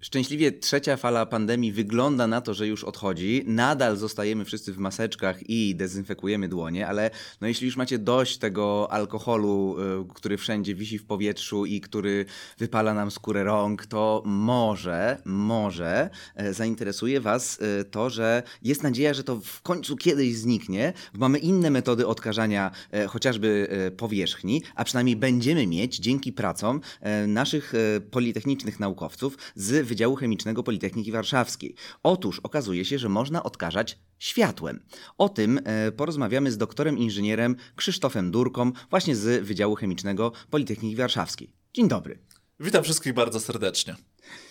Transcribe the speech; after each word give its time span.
Szczęśliwie 0.00 0.52
trzecia 0.52 0.96
fala 0.96 1.26
pandemii 1.26 1.72
wygląda 1.72 2.26
na 2.26 2.40
to, 2.40 2.54
że 2.54 2.66
już 2.66 2.84
odchodzi. 2.84 3.44
Nadal 3.46 3.96
zostajemy 3.96 4.44
wszyscy 4.44 4.72
w 4.72 4.78
maseczkach 4.78 5.50
i 5.50 5.74
dezynfekujemy 5.74 6.48
dłonie, 6.48 6.88
ale 6.88 7.10
no 7.40 7.48
jeśli 7.48 7.66
już 7.66 7.76
macie 7.76 7.98
dość 7.98 8.38
tego 8.38 8.92
alkoholu, 8.92 9.76
y, 10.10 10.14
który 10.14 10.36
wszędzie 10.36 10.74
wisi 10.74 10.98
w 10.98 11.04
powietrzu 11.04 11.66
i 11.66 11.80
który 11.80 12.24
wypala 12.58 12.94
nam 12.94 13.10
skórę 13.10 13.44
rąk, 13.44 13.86
to 13.86 14.22
może, 14.26 15.22
może 15.24 16.10
e, 16.34 16.54
zainteresuje 16.54 17.20
Was 17.20 17.58
e, 17.60 17.84
to, 17.84 18.10
że 18.10 18.42
jest 18.62 18.82
nadzieja, 18.82 19.14
że 19.14 19.24
to 19.24 19.40
w 19.40 19.62
końcu 19.62 19.96
kiedyś 19.96 20.36
zniknie. 20.36 20.92
Mamy 21.12 21.38
inne 21.38 21.70
metody 21.70 22.06
odkażania 22.06 22.70
e, 22.92 23.06
chociażby 23.06 23.68
powierzchni, 23.96 24.62
a 24.74 24.84
przynajmniej 24.84 25.16
będziemy 25.16 25.66
mieć 25.66 25.96
dzięki 25.96 26.32
pracom 26.32 26.80
naszych 27.26 27.72
politechnicznych 28.10 28.80
naukowców 28.80 29.36
z 29.54 29.89
Wydziału 29.90 30.16
Chemicznego 30.16 30.62
Politechniki 30.62 31.12
Warszawskiej. 31.12 31.74
Otóż 32.02 32.40
okazuje 32.40 32.84
się, 32.84 32.98
że 32.98 33.08
można 33.08 33.42
odkażać 33.42 33.98
światłem. 34.18 34.82
O 35.18 35.28
tym 35.28 35.60
e, 35.64 35.92
porozmawiamy 35.92 36.52
z 36.52 36.58
doktorem 36.58 36.98
inżynierem 36.98 37.56
Krzysztofem 37.76 38.30
Durką, 38.30 38.72
właśnie 38.90 39.16
z 39.16 39.44
Wydziału 39.44 39.74
Chemicznego 39.74 40.32
Politechniki 40.50 40.96
Warszawskiej. 40.96 41.50
Dzień 41.74 41.88
dobry. 41.88 42.18
Witam 42.60 42.84
wszystkich 42.84 43.14
bardzo 43.14 43.40
serdecznie. 43.40 43.96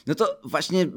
No 0.07 0.15
to 0.15 0.39
właśnie 0.43 0.87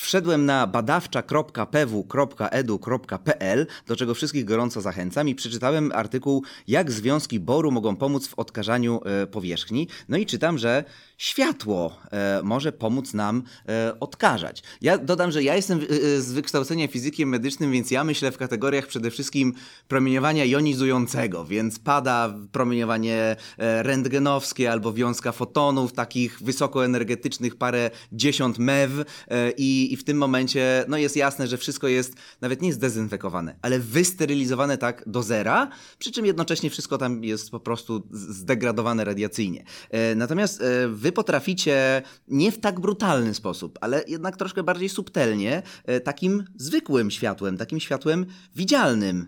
wszedłem 0.00 0.46
na 0.46 0.66
badawcza.pw.edu.pl, 0.66 3.66
do 3.86 3.96
czego 3.96 4.14
wszystkich 4.14 4.44
gorąco 4.44 4.80
zachęcam 4.80 5.28
i 5.28 5.34
przeczytałem 5.34 5.92
artykuł 5.94 6.44
Jak 6.68 6.90
związki 6.90 7.40
boru 7.40 7.70
mogą 7.70 7.96
pomóc 7.96 8.28
w 8.28 8.38
odkażaniu 8.38 9.00
e, 9.04 9.26
powierzchni. 9.26 9.88
No 10.08 10.16
i 10.16 10.26
czytam, 10.26 10.58
że 10.58 10.84
światło 11.18 11.96
e, 12.10 12.40
może 12.44 12.72
pomóc 12.72 13.14
nam 13.14 13.42
e, 13.68 14.00
odkażać. 14.00 14.62
Ja 14.80 14.98
dodam, 14.98 15.30
że 15.30 15.42
ja 15.42 15.56
jestem 15.56 15.80
z 16.18 16.32
wykształcenia 16.32 16.88
fizykiem 16.88 17.28
medycznym, 17.28 17.72
więc 17.72 17.90
ja 17.90 18.04
myślę 18.04 18.32
w 18.32 18.38
kategoriach 18.38 18.86
przede 18.86 19.10
wszystkim 19.10 19.54
promieniowania 19.88 20.44
jonizującego, 20.44 21.44
więc 21.44 21.78
pada 21.78 22.34
promieniowanie 22.52 23.36
rentgenowskie 23.58 24.72
albo 24.72 24.92
wiązka 24.92 25.32
fotonów, 25.32 25.92
takich 25.92 26.42
wysokoenergetycznych, 26.42 27.56
parę 27.56 27.90
dziesiąt 28.12 28.43
mew 28.58 28.90
e, 29.28 29.50
i, 29.50 29.92
i 29.92 29.96
w 29.96 30.04
tym 30.04 30.16
momencie 30.16 30.84
no 30.88 30.96
jest 30.96 31.16
jasne, 31.16 31.46
że 31.46 31.56
wszystko 31.58 31.88
jest 31.88 32.14
nawet 32.40 32.62
nie 32.62 32.72
zdezynfekowane, 32.72 33.56
ale 33.62 33.78
wysterylizowane 33.78 34.78
tak 34.78 35.02
do 35.06 35.22
zera, 35.22 35.68
przy 35.98 36.12
czym 36.12 36.26
jednocześnie 36.26 36.70
wszystko 36.70 36.98
tam 36.98 37.24
jest 37.24 37.50
po 37.50 37.60
prostu 37.60 38.08
zdegradowane 38.10 39.04
radiacyjnie. 39.04 39.64
E, 39.90 40.14
natomiast 40.14 40.60
e, 40.60 40.88
wy 40.88 41.12
potraficie 41.12 42.02
nie 42.28 42.52
w 42.52 42.60
tak 42.60 42.80
brutalny 42.80 43.34
sposób, 43.34 43.78
ale 43.80 44.04
jednak 44.08 44.36
troszkę 44.36 44.62
bardziej 44.62 44.88
subtelnie, 44.88 45.62
takim 46.04 46.44
zwykłym 46.56 47.10
światłem, 47.10 47.56
takim 47.56 47.80
światłem 47.80 48.26
widzialnym 48.56 49.26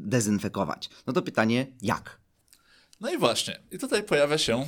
dezynfekować. 0.00 0.90
No 1.06 1.12
to 1.12 1.22
pytanie, 1.22 1.66
jak? 1.82 2.20
No 3.00 3.12
i 3.12 3.18
właśnie, 3.18 3.60
i 3.70 3.78
tutaj 3.78 4.02
pojawia 4.02 4.38
się 4.38 4.66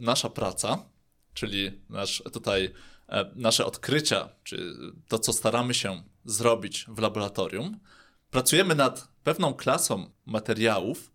nasza 0.00 0.30
praca, 0.30 0.93
czyli 1.34 1.82
nasz, 1.88 2.22
tutaj 2.32 2.74
e, 3.08 3.30
nasze 3.34 3.66
odkrycia, 3.66 4.28
czy 4.44 4.74
to, 5.08 5.18
co 5.18 5.32
staramy 5.32 5.74
się 5.74 6.02
zrobić 6.24 6.86
w 6.88 6.98
laboratorium, 6.98 7.80
pracujemy 8.30 8.74
nad 8.74 9.08
pewną 9.24 9.54
klasą 9.54 10.10
materiałów, 10.26 11.12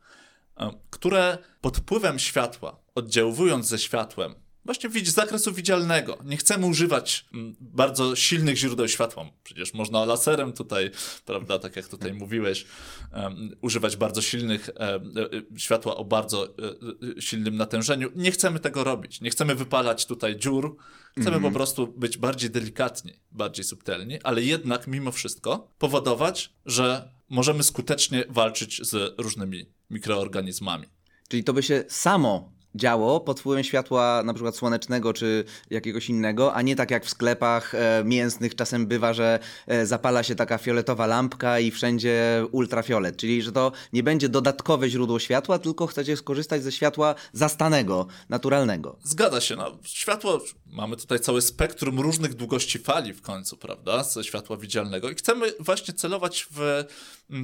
e, 0.57 0.71
które 0.89 1.37
pod 1.61 1.77
wpływem 1.77 2.19
światła, 2.19 2.79
oddziaływując 2.95 3.67
ze 3.67 3.79
światłem, 3.79 4.35
właśnie 4.69 4.89
z 5.05 5.13
zakresu 5.13 5.53
widzialnego. 5.53 6.17
Nie 6.25 6.37
chcemy 6.37 6.65
używać 6.65 7.25
mm, 7.33 7.55
bardzo 7.59 8.15
silnych 8.15 8.57
źródeł 8.57 8.87
światła. 8.87 9.29
Przecież 9.43 9.73
można 9.73 10.05
laserem 10.05 10.53
tutaj, 10.53 10.91
prawda, 11.25 11.59
tak 11.59 11.75
jak 11.75 11.87
tutaj 11.87 12.13
mówiłeś, 12.13 12.65
um, 13.13 13.55
używać 13.61 13.97
bardzo 13.97 14.21
silnych 14.21 14.69
um, 14.79 15.57
światła 15.57 15.95
o 15.95 16.05
bardzo 16.05 16.41
um, 16.41 17.21
silnym 17.21 17.55
natężeniu. 17.55 18.09
Nie 18.15 18.31
chcemy 18.31 18.59
tego 18.59 18.83
robić. 18.83 19.21
Nie 19.21 19.29
chcemy 19.29 19.55
wypalać 19.55 20.05
tutaj 20.05 20.37
dziur. 20.37 20.77
Chcemy 21.11 21.27
mm 21.27 21.39
-hmm. 21.39 21.43
po 21.43 21.51
prostu 21.51 21.87
być 21.87 22.17
bardziej 22.17 22.49
delikatni, 22.49 23.13
bardziej 23.31 23.65
subtelni, 23.65 24.21
ale 24.23 24.43
jednak 24.43 24.87
mimo 24.87 25.11
wszystko 25.11 25.71
powodować, 25.77 26.53
że 26.65 27.09
możemy 27.29 27.63
skutecznie 27.63 28.23
walczyć 28.29 28.87
z 28.87 29.15
różnymi 29.17 29.65
mikroorganizmami. 29.89 30.87
Czyli 31.27 31.43
to 31.43 31.53
by 31.53 31.63
się 31.63 31.83
samo 31.87 32.58
działo 32.75 33.19
pod 33.19 33.39
wpływem 33.39 33.63
światła 33.63 34.21
na 34.25 34.33
przykład 34.33 34.55
słonecznego 34.55 35.13
czy 35.13 35.45
jakiegoś 35.69 36.09
innego, 36.09 36.53
a 36.53 36.61
nie 36.61 36.75
tak 36.75 36.91
jak 36.91 37.05
w 37.05 37.09
sklepach 37.09 37.75
e, 37.75 38.03
mięsnych 38.05 38.55
czasem 38.55 38.87
bywa, 38.87 39.13
że 39.13 39.39
e, 39.67 39.85
zapala 39.85 40.23
się 40.23 40.35
taka 40.35 40.57
fioletowa 40.57 41.07
lampka 41.07 41.59
i 41.59 41.71
wszędzie 41.71 42.45
ultrafiolet, 42.51 43.17
czyli 43.17 43.41
że 43.41 43.51
to 43.51 43.71
nie 43.93 44.03
będzie 44.03 44.29
dodatkowe 44.29 44.89
źródło 44.89 45.19
światła, 45.19 45.59
tylko 45.59 45.87
chcecie 45.87 46.17
skorzystać 46.17 46.63
ze 46.63 46.71
światła 46.71 47.15
zastanego, 47.33 48.07
naturalnego. 48.29 48.99
Zgadza 49.03 49.41
się. 49.41 49.55
No, 49.55 49.77
światło, 49.83 50.41
mamy 50.65 50.97
tutaj 50.97 51.19
całe 51.19 51.41
spektrum 51.41 51.99
różnych 51.99 52.33
długości 52.33 52.79
fali 52.79 53.13
w 53.13 53.21
końcu, 53.21 53.57
prawda, 53.57 54.03
ze 54.03 54.23
światła 54.23 54.57
widzialnego 54.57 55.09
i 55.09 55.15
chcemy 55.15 55.53
właśnie 55.59 55.93
celować 55.93 56.47
w 56.51 56.83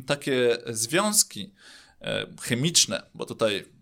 takie 0.06 0.58
związki 0.68 1.54
e, 2.02 2.28
chemiczne, 2.42 3.04
bo 3.14 3.26
tutaj 3.26 3.75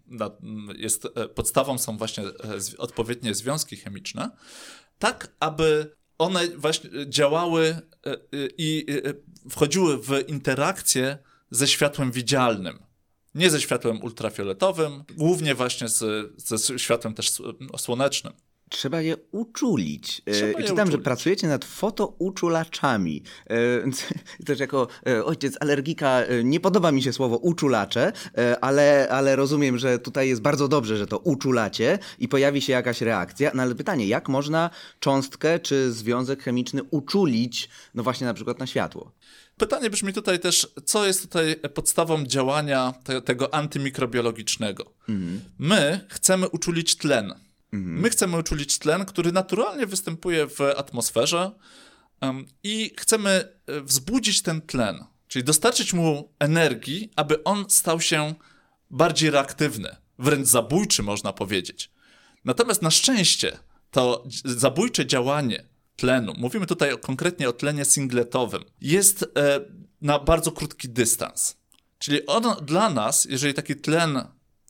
jest, 0.75 1.07
e, 1.15 1.27
podstawą 1.27 1.77
są 1.77 1.97
właśnie 1.97 2.23
e, 2.23 2.31
odpowiednie 2.77 3.35
związki 3.35 3.77
chemiczne, 3.77 4.29
tak 4.99 5.35
aby 5.39 5.95
one 6.17 6.47
właśnie 6.47 6.89
działały 7.07 7.67
e, 7.67 8.17
i 8.57 8.85
wchodziły 9.49 9.97
w 9.97 10.23
interakcję 10.27 11.17
ze 11.51 11.67
światłem 11.67 12.11
widzialnym. 12.11 12.79
Nie 13.35 13.49
ze 13.49 13.61
światłem 13.61 14.03
ultrafioletowym, 14.03 15.03
głównie 15.15 15.55
właśnie 15.55 15.87
z, 15.89 16.31
ze 16.37 16.79
światłem 16.79 17.13
też 17.13 17.31
słonecznym 17.77 18.33
trzeba 18.73 19.01
je 19.01 19.17
uczulić. 19.31 20.21
E, 20.25 20.31
trzeba 20.31 20.61
Czytam, 20.61 20.73
uczulić. 20.73 20.91
że 20.91 20.97
pracujecie 20.97 21.47
nad 21.47 21.65
fotouczulaczami. 21.65 23.23
E, 23.49 23.55
też 24.45 24.59
jako 24.59 24.87
e, 25.07 25.25
ojciec 25.25 25.57
alergika 25.59 26.21
nie 26.43 26.59
podoba 26.59 26.91
mi 26.91 27.03
się 27.03 27.13
słowo 27.13 27.37
uczulacze, 27.37 28.11
ale, 28.61 29.07
ale 29.11 29.35
rozumiem, 29.35 29.77
że 29.77 29.99
tutaj 29.99 30.29
jest 30.29 30.41
bardzo 30.41 30.67
dobrze, 30.67 30.97
że 30.97 31.07
to 31.07 31.17
uczulacie 31.17 31.99
i 32.19 32.27
pojawi 32.27 32.61
się 32.61 32.73
jakaś 32.73 33.01
reakcja. 33.01 33.51
No 33.53 33.63
ale 33.63 33.75
pytanie, 33.75 34.07
jak 34.07 34.29
można 34.29 34.69
cząstkę 34.99 35.59
czy 35.59 35.91
związek 35.91 36.43
chemiczny 36.43 36.81
uczulić, 36.83 37.69
no 37.93 38.03
właśnie 38.03 38.27
na 38.27 38.33
przykład 38.33 38.59
na 38.59 38.67
światło? 38.67 39.11
Pytanie 39.57 39.89
brzmi 39.89 40.13
tutaj 40.13 40.39
też, 40.39 40.67
co 40.85 41.05
jest 41.05 41.21
tutaj 41.21 41.55
podstawą 41.73 42.25
działania 42.25 42.93
te, 43.03 43.21
tego 43.21 43.53
antymikrobiologicznego. 43.53 44.93
Mhm. 45.09 45.41
My 45.59 46.05
chcemy 46.09 46.49
uczulić 46.49 46.95
tlen. 46.95 47.33
Mhm. 47.73 48.01
My 48.01 48.09
chcemy 48.09 48.37
uczulić 48.37 48.79
tlen, 48.79 49.05
który 49.05 49.31
naturalnie 49.31 49.85
występuje 49.87 50.47
w 50.47 50.61
atmosferze 50.61 51.51
um, 52.21 52.47
i 52.63 52.93
chcemy 52.97 53.29
e, 53.67 53.81
wzbudzić 53.81 54.41
ten 54.41 54.61
tlen, 54.61 55.05
czyli 55.27 55.45
dostarczyć 55.45 55.93
mu 55.93 56.33
energii, 56.39 57.11
aby 57.15 57.43
on 57.43 57.65
stał 57.69 58.01
się 58.01 58.33
bardziej 58.89 59.29
reaktywny, 59.29 59.95
wręcz 60.19 60.47
zabójczy, 60.47 61.03
można 61.03 61.33
powiedzieć. 61.33 61.91
Natomiast 62.45 62.81
na 62.81 62.91
szczęście 62.91 63.57
to 63.91 64.23
zabójcze 64.45 65.05
działanie 65.05 65.65
tlenu, 65.95 66.33
mówimy 66.37 66.65
tutaj 66.65 66.99
konkretnie 67.01 67.49
o 67.49 67.53
tlenie 67.53 67.85
singletowym, 67.85 68.63
jest 68.81 69.23
e, 69.23 69.59
na 70.01 70.19
bardzo 70.19 70.51
krótki 70.51 70.89
dystans. 70.89 71.57
Czyli 71.99 72.25
on 72.25 72.65
dla 72.65 72.89
nas, 72.89 73.25
jeżeli 73.25 73.53
taki 73.53 73.75
tlen 73.75 74.21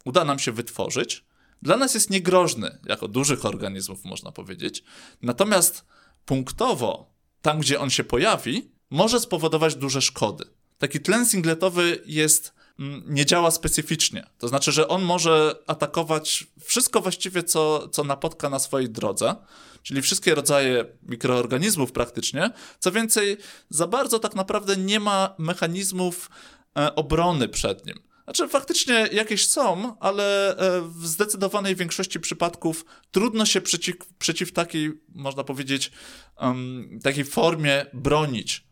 uda 0.05 0.25
nam 0.25 0.39
się 0.39 0.51
wytworzyć, 0.51 1.25
dla 1.63 1.77
nas 1.77 1.93
jest 1.93 2.09
niegroźny, 2.09 2.77
jako 2.85 3.07
dużych 3.07 3.45
organizmów 3.45 4.05
można 4.05 4.31
powiedzieć. 4.31 4.83
Natomiast 5.21 5.85
punktowo, 6.25 7.13
tam 7.41 7.59
gdzie 7.59 7.79
on 7.79 7.89
się 7.89 8.03
pojawi, 8.03 8.71
może 8.89 9.19
spowodować 9.19 9.75
duże 9.75 10.01
szkody. 10.01 10.45
Taki 10.77 10.99
tlen 10.99 11.25
singletowy 11.25 12.03
jest 12.05 12.53
mm, 12.79 13.03
nie 13.07 13.25
działa 13.25 13.51
specyficznie. 13.51 14.29
To 14.37 14.47
znaczy, 14.47 14.71
że 14.71 14.87
on 14.87 15.01
może 15.01 15.55
atakować 15.67 16.47
wszystko 16.63 17.01
właściwie, 17.01 17.43
co, 17.43 17.89
co 17.89 18.03
napotka 18.03 18.49
na 18.49 18.59
swojej 18.59 18.89
drodze, 18.89 19.35
czyli 19.83 20.01
wszystkie 20.01 20.35
rodzaje 20.35 20.85
mikroorganizmów 21.03 21.91
praktycznie. 21.91 22.51
Co 22.79 22.91
więcej, 22.91 23.37
za 23.69 23.87
bardzo 23.87 24.19
tak 24.19 24.35
naprawdę 24.35 24.77
nie 24.77 24.99
ma 24.99 25.35
mechanizmów 25.37 26.29
e, 26.77 26.95
obrony 26.95 27.49
przed 27.49 27.85
nim. 27.85 28.12
Znaczy, 28.23 28.47
faktycznie 28.47 29.07
jakieś 29.11 29.47
są, 29.47 29.99
ale 29.99 30.57
e, 30.57 30.81
w 30.81 31.07
zdecydowanej 31.07 31.75
większości 31.75 32.19
przypadków 32.19 32.85
trudno 33.11 33.45
się 33.45 33.61
przeciw, 33.61 33.95
przeciw 34.19 34.51
takiej, 34.51 34.91
można 35.15 35.43
powiedzieć, 35.43 35.91
um, 36.41 36.99
takiej 37.03 37.25
formie 37.25 37.85
bronić. 37.93 38.63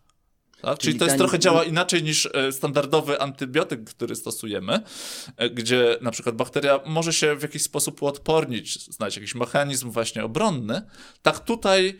Tak? 0.62 0.78
Czyli, 0.78 0.94
Czyli 0.94 1.00
to 1.00 1.06
jest 1.06 1.18
trochę 1.18 1.40
działa 1.40 1.64
inaczej 1.64 2.04
niż 2.04 2.30
e, 2.34 2.52
standardowy 2.52 3.22
antybiotyk, 3.22 3.84
który 3.84 4.16
stosujemy, 4.16 4.80
e, 5.38 5.50
gdzie 5.50 5.98
na 6.02 6.12
przykład 6.12 6.36
bakteria 6.36 6.80
może 6.86 7.14
się 7.14 7.36
w 7.36 7.42
jakiś 7.42 7.62
sposób 7.62 8.02
uodpornić, 8.02 8.86
znaleźć 8.86 9.18
jakiś 9.18 9.36
mechanizm 9.36 9.92
właśnie 9.92 10.24
obronny. 10.24 10.82
Tak 11.22 11.40
tutaj 11.40 11.98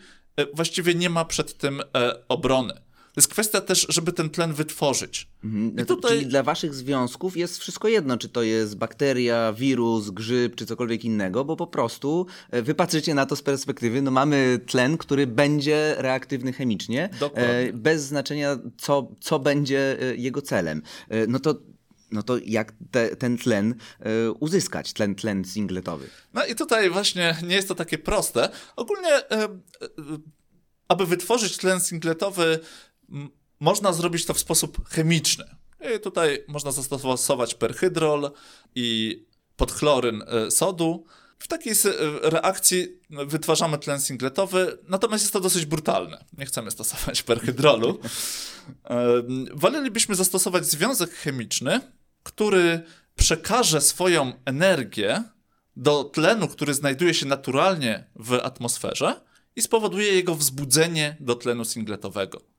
właściwie 0.54 0.94
nie 0.94 1.10
ma 1.10 1.24
przed 1.24 1.58
tym 1.58 1.82
obrony. 2.28 2.82
To 3.12 3.20
jest 3.20 3.28
kwestia 3.28 3.60
też, 3.60 3.86
żeby 3.88 4.12
ten 4.12 4.30
tlen 4.30 4.52
wytworzyć. 4.52 5.28
Mhm. 5.44 5.72
No 5.74 5.82
I 5.82 5.86
to, 5.86 5.96
tutaj 5.96 6.16
Czyli 6.16 6.26
dla 6.26 6.42
waszych 6.42 6.74
związków 6.74 7.36
jest 7.36 7.58
wszystko 7.58 7.88
jedno, 7.88 8.16
czy 8.16 8.28
to 8.28 8.42
jest 8.42 8.76
bakteria, 8.76 9.52
wirus, 9.52 10.10
grzyb, 10.10 10.54
czy 10.54 10.66
cokolwiek 10.66 11.04
innego, 11.04 11.44
bo 11.44 11.56
po 11.56 11.66
prostu 11.66 12.26
e, 12.50 12.62
wy 12.62 12.74
patrzycie 12.74 13.14
na 13.14 13.26
to 13.26 13.36
z 13.36 13.42
perspektywy, 13.42 14.02
no 14.02 14.10
mamy 14.10 14.60
tlen, 14.66 14.98
który 14.98 15.26
będzie 15.26 15.94
reaktywny 15.98 16.52
chemicznie, 16.52 17.10
Dokładnie. 17.20 17.48
e, 17.48 17.72
bez 17.72 18.02
znaczenia 18.02 18.58
co, 18.78 19.12
co 19.20 19.38
będzie 19.38 20.02
e, 20.02 20.16
jego 20.16 20.42
celem. 20.42 20.82
No 21.28 21.38
to, 21.38 21.54
no 22.12 22.22
to 22.22 22.38
jak 22.46 22.72
te, 22.90 23.16
ten 23.16 23.38
tlen 23.38 23.74
e, 24.00 24.32
uzyskać, 24.32 24.92
tlen, 24.92 25.14
tlen 25.14 25.44
singletowy? 25.44 26.08
No 26.34 26.46
i 26.46 26.54
tutaj 26.54 26.90
właśnie 26.90 27.36
nie 27.42 27.54
jest 27.54 27.68
to 27.68 27.74
takie 27.74 27.98
proste. 27.98 28.48
Ogólnie, 28.76 29.08
e, 29.08 29.30
e, 29.30 29.48
aby 30.88 31.06
wytworzyć 31.06 31.56
tlen 31.56 31.80
singletowy, 31.80 32.60
można 33.60 33.92
zrobić 33.92 34.26
to 34.26 34.34
w 34.34 34.38
sposób 34.38 34.88
chemiczny. 34.88 35.44
I 35.96 36.00
tutaj 36.00 36.44
można 36.48 36.72
zastosować 36.72 37.54
perhydrol 37.54 38.30
i 38.74 39.18
podchloryn 39.56 40.22
e, 40.26 40.50
sodu. 40.50 41.04
W 41.38 41.48
takiej 41.48 41.72
e, 41.72 41.76
reakcji 42.30 42.88
wytwarzamy 43.10 43.78
tlen 43.78 44.00
singletowy, 44.00 44.78
natomiast 44.88 45.24
jest 45.24 45.32
to 45.32 45.40
dosyć 45.40 45.66
brutalne. 45.66 46.24
Nie 46.38 46.46
chcemy 46.46 46.70
stosować 46.70 47.22
perhydrolu. 47.32 48.00
E, 48.84 48.96
Wolelibyśmy 49.54 50.14
zastosować 50.14 50.66
związek 50.66 51.10
chemiczny, 51.10 51.80
który 52.22 52.82
przekaże 53.14 53.80
swoją 53.80 54.32
energię 54.44 55.24
do 55.76 56.04
tlenu, 56.04 56.48
który 56.48 56.74
znajduje 56.74 57.14
się 57.14 57.26
naturalnie 57.26 58.04
w 58.16 58.32
atmosferze 58.32 59.20
i 59.56 59.62
spowoduje 59.62 60.12
jego 60.12 60.34
wzbudzenie 60.34 61.16
do 61.20 61.34
tlenu 61.34 61.64
singletowego. 61.64 62.51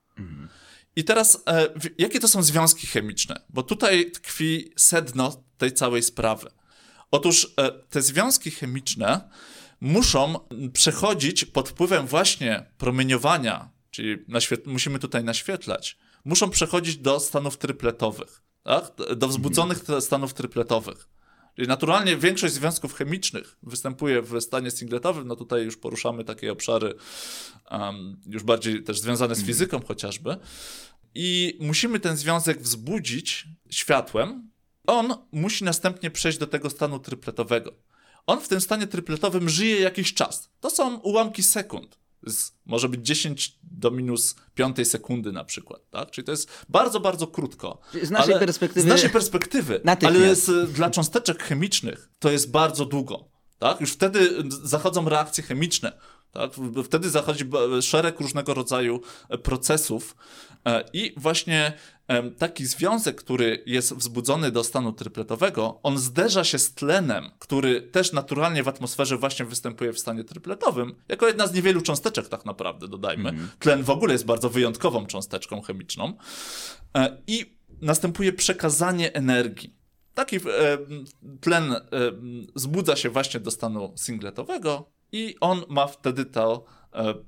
I 0.95 1.03
teraz, 1.03 1.43
e, 1.47 1.67
jakie 1.97 2.19
to 2.19 2.27
są 2.27 2.43
związki 2.43 2.87
chemiczne? 2.87 3.41
Bo 3.49 3.63
tutaj 3.63 4.11
tkwi 4.11 4.73
sedno 4.77 5.43
tej 5.57 5.73
całej 5.73 6.03
sprawy. 6.03 6.49
Otóż 7.11 7.53
e, 7.57 7.71
te 7.71 8.01
związki 8.01 8.51
chemiczne 8.51 9.29
muszą 9.81 10.39
przechodzić 10.73 11.45
pod 11.45 11.69
wpływem 11.69 12.07
właśnie 12.07 12.65
promieniowania, 12.77 13.69
czyli 13.91 14.25
musimy 14.65 14.99
tutaj 14.99 15.23
naświetlać, 15.23 15.97
muszą 16.25 16.49
przechodzić 16.49 16.97
do 16.97 17.19
stanów 17.19 17.57
trypletowych, 17.57 18.41
tak? 18.63 18.91
do 19.15 19.27
wzbudzonych 19.27 19.79
te- 19.79 20.01
stanów 20.01 20.33
trypletowych. 20.33 21.07
Czyli 21.55 21.67
naturalnie 21.67 22.17
większość 22.17 22.53
związków 22.53 22.93
chemicznych 22.93 23.57
występuje 23.63 24.21
w 24.21 24.41
stanie 24.41 24.71
singletowym, 24.71 25.27
no 25.27 25.35
tutaj 25.35 25.63
już 25.63 25.77
poruszamy 25.77 26.23
takie 26.23 26.51
obszary 26.51 26.93
um, 27.71 28.21
już 28.25 28.43
bardziej 28.43 28.83
też 28.83 28.99
związane 28.99 29.35
z 29.35 29.45
fizyką 29.45 29.81
chociażby. 29.87 30.37
I 31.15 31.57
musimy 31.61 31.99
ten 31.99 32.17
związek 32.17 32.61
wzbudzić 32.61 33.47
światłem. 33.69 34.51
On 34.87 35.13
musi 35.31 35.63
następnie 35.63 36.11
przejść 36.11 36.37
do 36.37 36.47
tego 36.47 36.69
stanu 36.69 36.99
trypletowego. 36.99 37.73
On 38.25 38.41
w 38.41 38.47
tym 38.47 38.61
stanie 38.61 38.87
trypletowym 38.87 39.49
żyje 39.49 39.79
jakiś 39.79 40.13
czas. 40.13 40.49
To 40.59 40.69
są 40.69 40.97
ułamki 40.97 41.43
sekund. 41.43 42.02
Z, 42.27 42.51
może 42.65 42.89
być 42.89 43.05
10 43.05 43.59
do 43.63 43.91
minus 43.91 44.35
5 44.55 44.87
sekundy 44.87 45.31
na 45.31 45.43
przykład, 45.43 45.89
tak? 45.89 46.11
Czyli 46.11 46.25
to 46.25 46.31
jest 46.31 46.49
bardzo, 46.69 46.99
bardzo 46.99 47.27
krótko. 47.27 47.79
Z 48.03 48.11
naszej 48.11 48.33
Ale 48.33 48.45
perspektywy- 48.45 48.81
Z 48.81 48.85
naszej 48.85 49.09
perspektywy. 49.09 49.81
Ale 50.07 50.35
z, 50.35 50.71
dla 50.71 50.89
cząsteczek 50.89 51.43
chemicznych 51.43 52.09
to 52.19 52.31
jest 52.31 52.51
bardzo 52.51 52.85
długo. 52.85 53.25
Tak? 53.59 53.81
Już 53.81 53.91
wtedy 53.91 54.43
zachodzą 54.63 55.09
reakcje 55.09 55.43
chemiczne. 55.43 55.91
Tak? 56.31 56.51
Wtedy 56.85 57.09
zachodzi 57.09 57.45
szereg 57.81 58.19
różnego 58.19 58.53
rodzaju 58.53 59.01
procesów. 59.43 60.15
E, 60.65 60.83
I 60.93 61.13
właśnie 61.17 61.73
taki 62.37 62.65
związek, 62.65 63.15
który 63.15 63.63
jest 63.65 63.93
wzbudzony 63.93 64.51
do 64.51 64.63
stanu 64.63 64.93
trypletowego, 64.93 65.79
on 65.83 65.97
zderza 65.97 66.43
się 66.43 66.59
z 66.59 66.73
tlenem, 66.73 67.29
który 67.39 67.81
też 67.81 68.13
naturalnie 68.13 68.63
w 68.63 68.67
atmosferze 68.67 69.17
właśnie 69.17 69.45
występuje 69.45 69.93
w 69.93 69.99
stanie 69.99 70.23
trypletowym, 70.23 70.95
jako 71.09 71.27
jedna 71.27 71.47
z 71.47 71.53
niewielu 71.53 71.81
cząsteczek 71.81 72.27
tak 72.27 72.45
naprawdę, 72.45 72.87
dodajmy. 72.87 73.33
Tlen 73.59 73.83
w 73.83 73.89
ogóle 73.89 74.13
jest 74.13 74.25
bardzo 74.25 74.49
wyjątkową 74.49 75.05
cząsteczką 75.05 75.61
chemiczną. 75.61 76.13
E, 76.97 77.17
I 77.27 77.57
następuje 77.81 78.33
przekazanie 78.33 79.13
energii. 79.13 79.75
Taki 80.13 80.35
e, 80.35 80.39
tlen 81.41 81.71
e, 81.71 81.79
zbudza 82.55 82.95
się 82.95 83.09
właśnie 83.09 83.39
do 83.39 83.51
stanu 83.51 83.93
singletowego 83.95 84.89
i 85.11 85.35
on 85.41 85.63
ma 85.69 85.87
wtedy 85.87 86.25
to 86.25 86.63
e, 86.65 86.82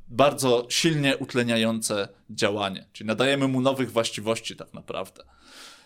bardzo 0.07 0.65
silnie 0.69 1.17
utleniające 1.17 2.07
działanie. 2.29 2.87
Czyli 2.93 3.07
nadajemy 3.07 3.47
mu 3.47 3.61
nowych 3.61 3.91
właściwości 3.91 4.55
tak 4.55 4.73
naprawdę. 4.73 5.23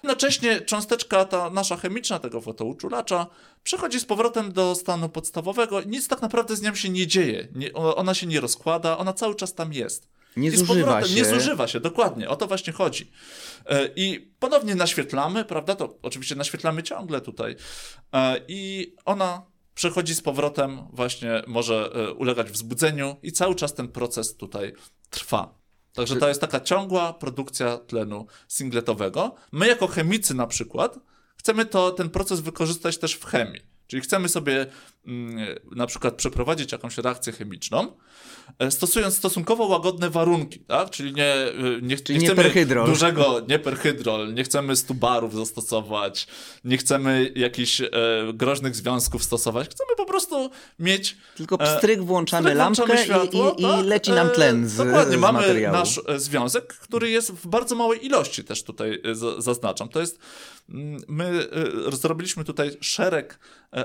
Jednocześnie 0.03 0.61
cząsteczka 0.61 1.25
ta 1.25 1.49
nasza 1.49 1.77
chemiczna 1.77 2.19
tego 2.19 2.41
fotouczulacza 2.41 3.27
przechodzi 3.63 3.99
z 3.99 4.05
powrotem 4.05 4.51
do 4.51 4.75
stanu 4.75 5.09
podstawowego 5.09 5.81
i 5.81 5.87
nic 5.87 6.07
tak 6.07 6.21
naprawdę 6.21 6.55
z 6.55 6.61
nią 6.61 6.75
się 6.75 6.89
nie 6.89 7.07
dzieje. 7.07 7.47
Nie, 7.55 7.73
ona 7.73 8.13
się 8.13 8.27
nie 8.27 8.39
rozkłada, 8.39 8.97
ona 8.97 9.13
cały 9.13 9.35
czas 9.35 9.53
tam 9.53 9.73
jest. 9.73 10.09
Nie 10.37 10.51
zużywa 10.51 11.03
się. 11.03 11.15
Nie 11.15 11.25
zużywa 11.25 11.67
się, 11.67 11.79
dokładnie. 11.79 12.29
O 12.29 12.35
to 12.35 12.47
właśnie 12.47 12.73
chodzi. 12.73 13.11
E, 13.65 13.89
I 13.95 14.31
ponownie 14.39 14.75
naświetlamy, 14.75 15.45
prawda? 15.45 15.75
To 15.75 15.97
oczywiście 16.01 16.35
naświetlamy 16.35 16.83
ciągle 16.83 17.21
tutaj. 17.21 17.55
E, 18.13 18.41
I 18.47 18.93
ona 19.05 19.45
przechodzi 19.79 20.15
z 20.15 20.21
powrotem, 20.21 20.79
właśnie 20.93 21.43
może 21.47 21.91
e, 21.93 22.13
ulegać 22.13 22.51
wzbudzeniu 22.51 23.15
i 23.23 23.31
cały 23.31 23.55
czas 23.55 23.73
ten 23.73 23.87
proces 23.87 24.35
tutaj 24.35 24.73
trwa. 25.09 25.59
Także 25.93 26.15
to 26.15 26.27
jest 26.27 26.41
taka 26.41 26.59
ciągła 26.59 27.13
produkcja 27.13 27.77
tlenu 27.77 28.25
singletowego. 28.47 29.35
My 29.51 29.67
jako 29.67 29.87
chemicy 29.87 30.33
na 30.33 30.47
przykład 30.47 30.99
chcemy 31.37 31.65
to, 31.65 31.91
ten 31.91 32.09
proces 32.09 32.39
wykorzystać 32.39 32.97
też 32.97 33.13
w 33.13 33.25
chemii. 33.25 33.61
Czyli 33.89 34.01
chcemy 34.01 34.29
sobie 34.29 34.65
mm, 35.07 35.55
na 35.75 35.87
przykład 35.87 36.15
przeprowadzić 36.15 36.71
jakąś 36.71 36.97
reakcję 36.97 37.33
chemiczną, 37.33 37.91
e, 38.59 38.71
stosując 38.71 39.17
stosunkowo 39.17 39.65
łagodne 39.65 40.09
warunki, 40.09 40.59
tak? 40.59 40.89
Czyli 40.89 41.13
nie, 41.13 41.33
e, 41.33 41.51
nie, 41.81 41.97
Czyli 41.97 42.19
nie 42.19 42.25
chcemy 42.25 42.43
perhydrol. 42.43 42.85
dużego, 42.89 43.41
nie 43.47 43.59
perhydrol, 43.59 44.33
nie 44.33 44.43
chcemy 44.43 44.75
stubarów 44.75 45.35
zastosować, 45.35 46.27
nie 46.63 46.77
chcemy 46.77 47.31
jakichś 47.35 47.81
e, 47.81 47.87
groźnych 48.33 48.75
związków 48.75 49.23
stosować. 49.23 49.69
Chcemy 49.69 49.89
po 49.97 50.05
prostu 50.05 50.49
mieć 50.79 51.17
Tylko 51.37 51.55
E, 51.59 51.75
pstryk, 51.75 52.03
włączamy 52.03 52.55
lampkę 52.55 52.85
włączamy 52.85 53.01
i, 53.01 53.05
światło, 53.05 53.55
i, 53.57 53.61
i 53.61 53.65
tak? 53.65 53.85
leci 53.85 54.11
nam 54.11 54.29
tlen 54.29 54.69
z, 54.69 54.75
Dokładnie, 54.77 55.17
z 55.17 55.19
mamy 55.19 55.39
materiału. 55.39 55.77
nasz 55.77 55.99
związek, 56.17 56.67
który 56.73 57.09
jest 57.09 57.31
w 57.31 57.47
bardzo 57.47 57.75
małej 57.75 58.05
ilości 58.05 58.43
też 58.43 58.63
tutaj 58.63 59.01
za- 59.13 59.41
zaznaczam. 59.41 59.89
To 59.89 59.99
jest, 59.99 60.19
mm, 60.69 61.01
my 61.07 61.47
zrobiliśmy 61.93 62.43
tutaj 62.43 62.71
szereg 62.81 63.39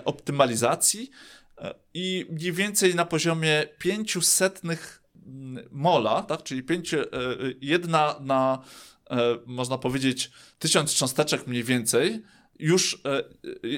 optymalizacji 0.04 1.10
e, 1.58 1.74
i 1.94 2.26
mniej 2.30 2.52
więcej 2.52 2.94
na 2.94 3.04
poziomie 3.04 3.66
500 3.78 4.62
mm, 4.64 5.68
mola, 5.70 6.22
tak, 6.22 6.42
czyli 6.42 6.62
5, 6.62 6.94
jedna 7.60 8.16
na, 8.20 8.62
e, 9.10 9.16
można 9.46 9.78
powiedzieć, 9.78 10.30
tysiąc 10.58 10.94
cząsteczek 10.94 11.46
mniej 11.46 11.64
więcej, 11.64 12.22
już 12.58 13.00
e, 13.04 13.18
e, 13.18 13.22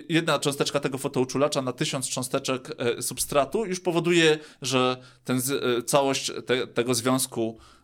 jedna 0.09 0.39
cząsteczka 0.39 0.81
tego 0.81 0.99
fotouczulacza 0.99 1.63
na 1.63 1.73
tysiąc 1.73 2.09
cząsteczek 2.09 2.73
e, 2.79 3.03
substratu 3.03 3.67
już 3.67 3.81
powoduje, 3.81 4.39
że 4.63 4.97
ten, 5.25 5.39
e, 5.39 5.83
całość 5.83 6.33
te, 6.47 6.67
tego 6.67 6.95
związku 6.95 7.59
e, 7.59 7.75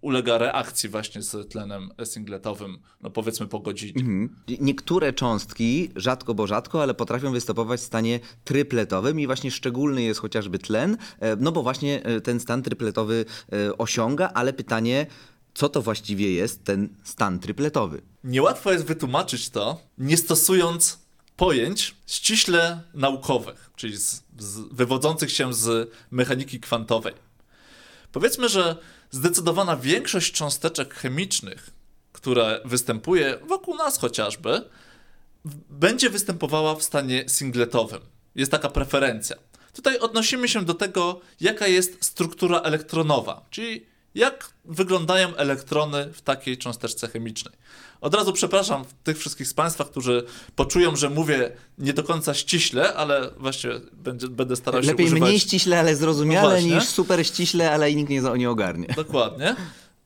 ulega 0.00 0.38
reakcji 0.38 0.88
właśnie 0.88 1.22
z 1.22 1.50
tlenem 1.50 1.90
singletowym, 2.04 2.78
no 3.00 3.10
powiedzmy 3.10 3.46
po 3.46 3.60
godzinie. 3.60 4.00
Mhm. 4.00 4.36
Niektóre 4.60 5.12
cząstki, 5.12 5.90
rzadko 5.96 6.34
bo 6.34 6.46
rzadko, 6.46 6.82
ale 6.82 6.94
potrafią 6.94 7.32
występować 7.32 7.80
w 7.80 7.84
stanie 7.84 8.20
trypletowym 8.44 9.20
i 9.20 9.26
właśnie 9.26 9.50
szczególny 9.50 10.02
jest 10.02 10.20
chociażby 10.20 10.58
tlen, 10.58 10.96
e, 11.20 11.36
no 11.36 11.52
bo 11.52 11.62
właśnie 11.62 12.02
e, 12.04 12.20
ten 12.20 12.40
stan 12.40 12.62
trypletowy 12.62 13.24
e, 13.52 13.78
osiąga, 13.78 14.30
ale 14.34 14.52
pytanie, 14.52 15.06
co 15.54 15.68
to 15.68 15.82
właściwie 15.82 16.32
jest 16.32 16.64
ten 16.64 16.88
stan 17.04 17.38
trypletowy? 17.38 18.02
Niełatwo 18.24 18.72
jest 18.72 18.84
wytłumaczyć 18.84 19.50
to, 19.50 19.80
nie 19.98 20.16
stosując 20.16 20.98
pojęć 21.36 21.94
ściśle 22.06 22.80
naukowych, 22.94 23.70
czyli 23.76 23.96
z, 23.96 24.22
z, 24.38 24.58
wywodzących 24.72 25.32
się 25.32 25.54
z 25.54 25.90
mechaniki 26.10 26.60
kwantowej. 26.60 27.14
Powiedzmy, 28.12 28.48
że 28.48 28.76
zdecydowana 29.10 29.76
większość 29.76 30.32
cząsteczek 30.32 30.94
chemicznych, 30.94 31.70
które 32.12 32.60
występuje 32.64 33.38
wokół 33.48 33.76
nas 33.76 33.98
chociażby, 33.98 34.64
będzie 35.70 36.10
występowała 36.10 36.74
w 36.74 36.82
stanie 36.82 37.24
singletowym. 37.28 38.00
Jest 38.34 38.50
taka 38.50 38.68
preferencja. 38.68 39.36
Tutaj 39.72 39.98
odnosimy 39.98 40.48
się 40.48 40.64
do 40.64 40.74
tego, 40.74 41.20
jaka 41.40 41.66
jest 41.66 42.04
struktura 42.04 42.60
elektronowa, 42.60 43.46
czyli 43.50 43.86
jak 44.16 44.50
wyglądają 44.64 45.36
elektrony 45.36 46.12
w 46.12 46.22
takiej 46.22 46.58
cząsteczce 46.58 47.08
chemicznej. 47.08 47.54
Od 48.00 48.14
razu 48.14 48.32
przepraszam 48.32 48.84
tych 49.04 49.18
wszystkich 49.18 49.48
z 49.48 49.54
Państwa, 49.54 49.84
którzy 49.84 50.24
poczują, 50.56 50.96
że 50.96 51.10
mówię 51.10 51.50
nie 51.78 51.92
do 51.92 52.02
końca 52.02 52.34
ściśle, 52.34 52.94
ale 52.94 53.30
właśnie 53.36 53.70
będzie, 53.92 54.28
będę 54.28 54.56
starał 54.56 54.82
się 54.82 54.88
Lepiej 54.88 55.06
używać... 55.06 55.28
mniej 55.28 55.40
ściśle, 55.40 55.80
ale 55.80 55.96
zrozumiale, 55.96 56.62
No 56.62 56.76
niż 56.76 56.84
super 56.84 57.26
ściśle, 57.26 57.72
ale 57.72 57.94
nikt 57.94 58.10
nie, 58.10 58.20
nie 58.20 58.50
ogarnie. 58.50 58.86
Dokładnie. 58.96 59.56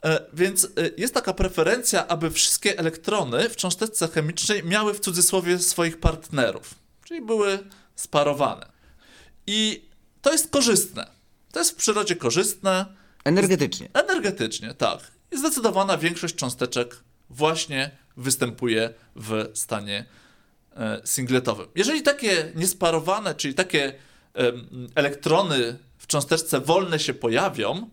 E, 0.05 0.21
Więc 0.33 0.65
e, 0.65 0.69
jest 0.97 1.15
taka 1.15 1.33
preferencja, 1.33 2.09
aby 2.09 2.31
wszystkie 2.31 2.79
elektrony 2.79 3.49
w 3.49 3.57
cząsteczce 3.57 4.09
chemicznej 4.09 4.65
miały 4.65 4.95
w 4.95 5.01
cudzysłowie 5.01 5.59
swoich 5.59 6.01
partnerów, 6.01 6.75
czyli 7.05 7.23
były 7.23 7.59
sparowane. 7.97 8.67
I 9.47 9.89
to 10.23 10.33
jest 10.33 10.51
korzystne. 10.51 11.07
To 11.53 11.59
jest 11.59 11.71
w 11.71 11.75
przyrodzie 11.75 12.17
korzystne, 12.17 13.00
Energetycznie. 13.25 13.89
energetycznie, 13.93 14.75
tak. 14.75 15.01
I 15.33 15.39
zdecydowana 15.39 15.99
większość 15.99 16.35
cząsteczek 16.35 16.97
właśnie 17.31 17.91
występuje 18.17 18.95
w 19.17 19.51
stanie 19.55 20.05
e, 20.77 21.01
singletowym. 21.05 21.67
Jeżeli 21.75 22.03
takie 22.03 22.53
niesparowane, 22.55 23.35
czyli 23.35 23.55
takie 23.55 23.93
elektrony 24.95 25.79
w 25.99 26.07
cząsteczce 26.07 26.61
wolne 26.61 26.99
się 26.99 27.15
pojawią, 27.15 27.91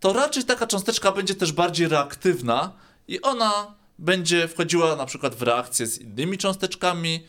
to 0.00 0.12
raczej 0.12 0.44
taka 0.44 0.66
cząsteczka 0.66 1.12
będzie 1.12 1.34
też 1.34 1.52
bardziej 1.52 1.88
reaktywna 1.88 2.72
i 3.08 3.20
ona 3.20 3.74
będzie 3.98 4.48
wchodziła 4.48 4.96
na 4.96 5.06
przykład 5.06 5.34
w 5.34 5.42
reakcję 5.42 5.86
z 5.86 5.98
innymi 5.98 6.38
cząsteczkami 6.38 7.26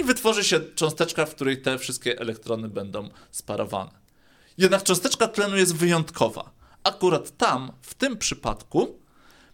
i 0.00 0.04
wytworzy 0.04 0.44
się 0.44 0.60
cząsteczka, 0.60 1.26
w 1.26 1.34
której 1.34 1.62
te 1.62 1.78
wszystkie 1.78 2.20
elektrony 2.20 2.68
będą 2.68 3.10
sparowane. 3.30 4.05
Jednak 4.58 4.82
cząsteczka 4.82 5.28
tlenu 5.28 5.56
jest 5.56 5.76
wyjątkowa. 5.76 6.50
Akurat 6.84 7.36
tam, 7.36 7.72
w 7.82 7.94
tym 7.94 8.18
przypadku, 8.18 8.98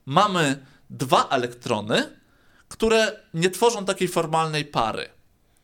mamy 0.07 0.67
dwa 0.91 1.29
elektrony, 1.29 2.17
które 2.69 3.21
nie 3.35 3.51
tworzą 3.51 3.85
takiej 3.85 4.09
formalnej 4.09 4.65
pary. 4.65 5.09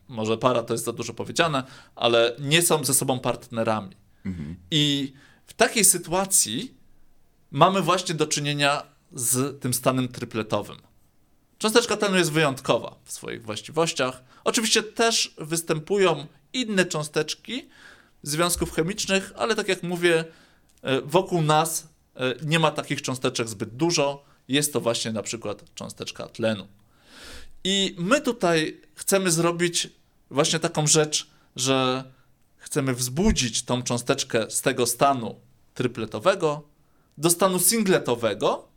Może 0.07 0.37
para 0.37 0.63
to 0.63 0.73
jest 0.73 0.85
za 0.85 0.93
dużo 0.93 1.13
powiedziane, 1.13 1.63
ale 1.95 2.35
nie 2.39 2.61
są 2.61 2.85
ze 2.85 2.93
sobą 2.93 3.19
partnerami. 3.19 3.95
I 4.71 5.13
w 5.45 5.53
takiej 5.53 5.85
sytuacji 5.85 6.77
mamy 7.51 7.81
właśnie 7.81 8.15
do 8.15 8.27
czynienia 8.27 8.83
z 9.13 9.61
tym 9.61 9.73
stanem 9.73 10.07
trypletowym. 10.07 10.77
Cząsteczka 11.57 11.97
tlenu 11.97 12.17
jest 12.17 12.31
wyjątkowa 12.31 12.95
w 13.03 13.11
swoich 13.11 13.43
właściwościach. 13.43 14.23
Oczywiście 14.43 14.83
też 14.83 15.35
występują 15.37 16.27
inne 16.53 16.85
cząsteczki 16.85 17.69
związków 18.23 18.71
chemicznych, 18.73 19.33
ale 19.35 19.55
tak 19.55 19.67
jak 19.67 19.83
mówię, 19.83 20.25
e, 20.81 21.01
wokół 21.01 21.41
nas 21.41 21.87
e, 22.15 22.35
nie 22.45 22.59
ma 22.59 22.71
takich 22.71 23.01
cząsteczek 23.01 23.47
zbyt 23.47 23.69
dużo. 23.69 24.23
Jest 24.47 24.73
to 24.73 24.81
właśnie 24.81 25.11
na 25.11 25.21
przykład 25.21 25.73
cząsteczka 25.75 26.27
tlenu. 26.27 26.67
I 27.63 27.95
my 27.97 28.21
tutaj 28.21 28.81
chcemy 28.95 29.31
zrobić 29.31 29.89
właśnie 30.29 30.59
taką 30.59 30.87
rzecz, 30.87 31.29
że 31.55 32.03
chcemy 32.57 32.93
wzbudzić 32.93 33.63
tą 33.63 33.83
cząsteczkę 33.83 34.51
z 34.51 34.61
tego 34.61 34.85
stanu 34.85 35.35
trypletowego 35.73 36.63
do 37.17 37.29
stanu 37.29 37.59
singletowego, 37.59 38.67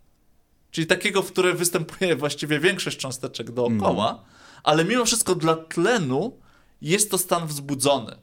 czyli 0.70 0.86
takiego, 0.86 1.22
w 1.22 1.32
którym 1.32 1.56
występuje 1.56 2.16
właściwie 2.16 2.60
większość 2.60 2.98
cząsteczek 2.98 3.50
dookoła, 3.50 4.24
ale 4.62 4.84
mimo 4.84 5.04
wszystko 5.04 5.34
dla 5.34 5.56
tlenu 5.56 6.38
jest 6.82 7.10
to 7.10 7.18
stan 7.18 7.46
wzbudzony. 7.46 8.16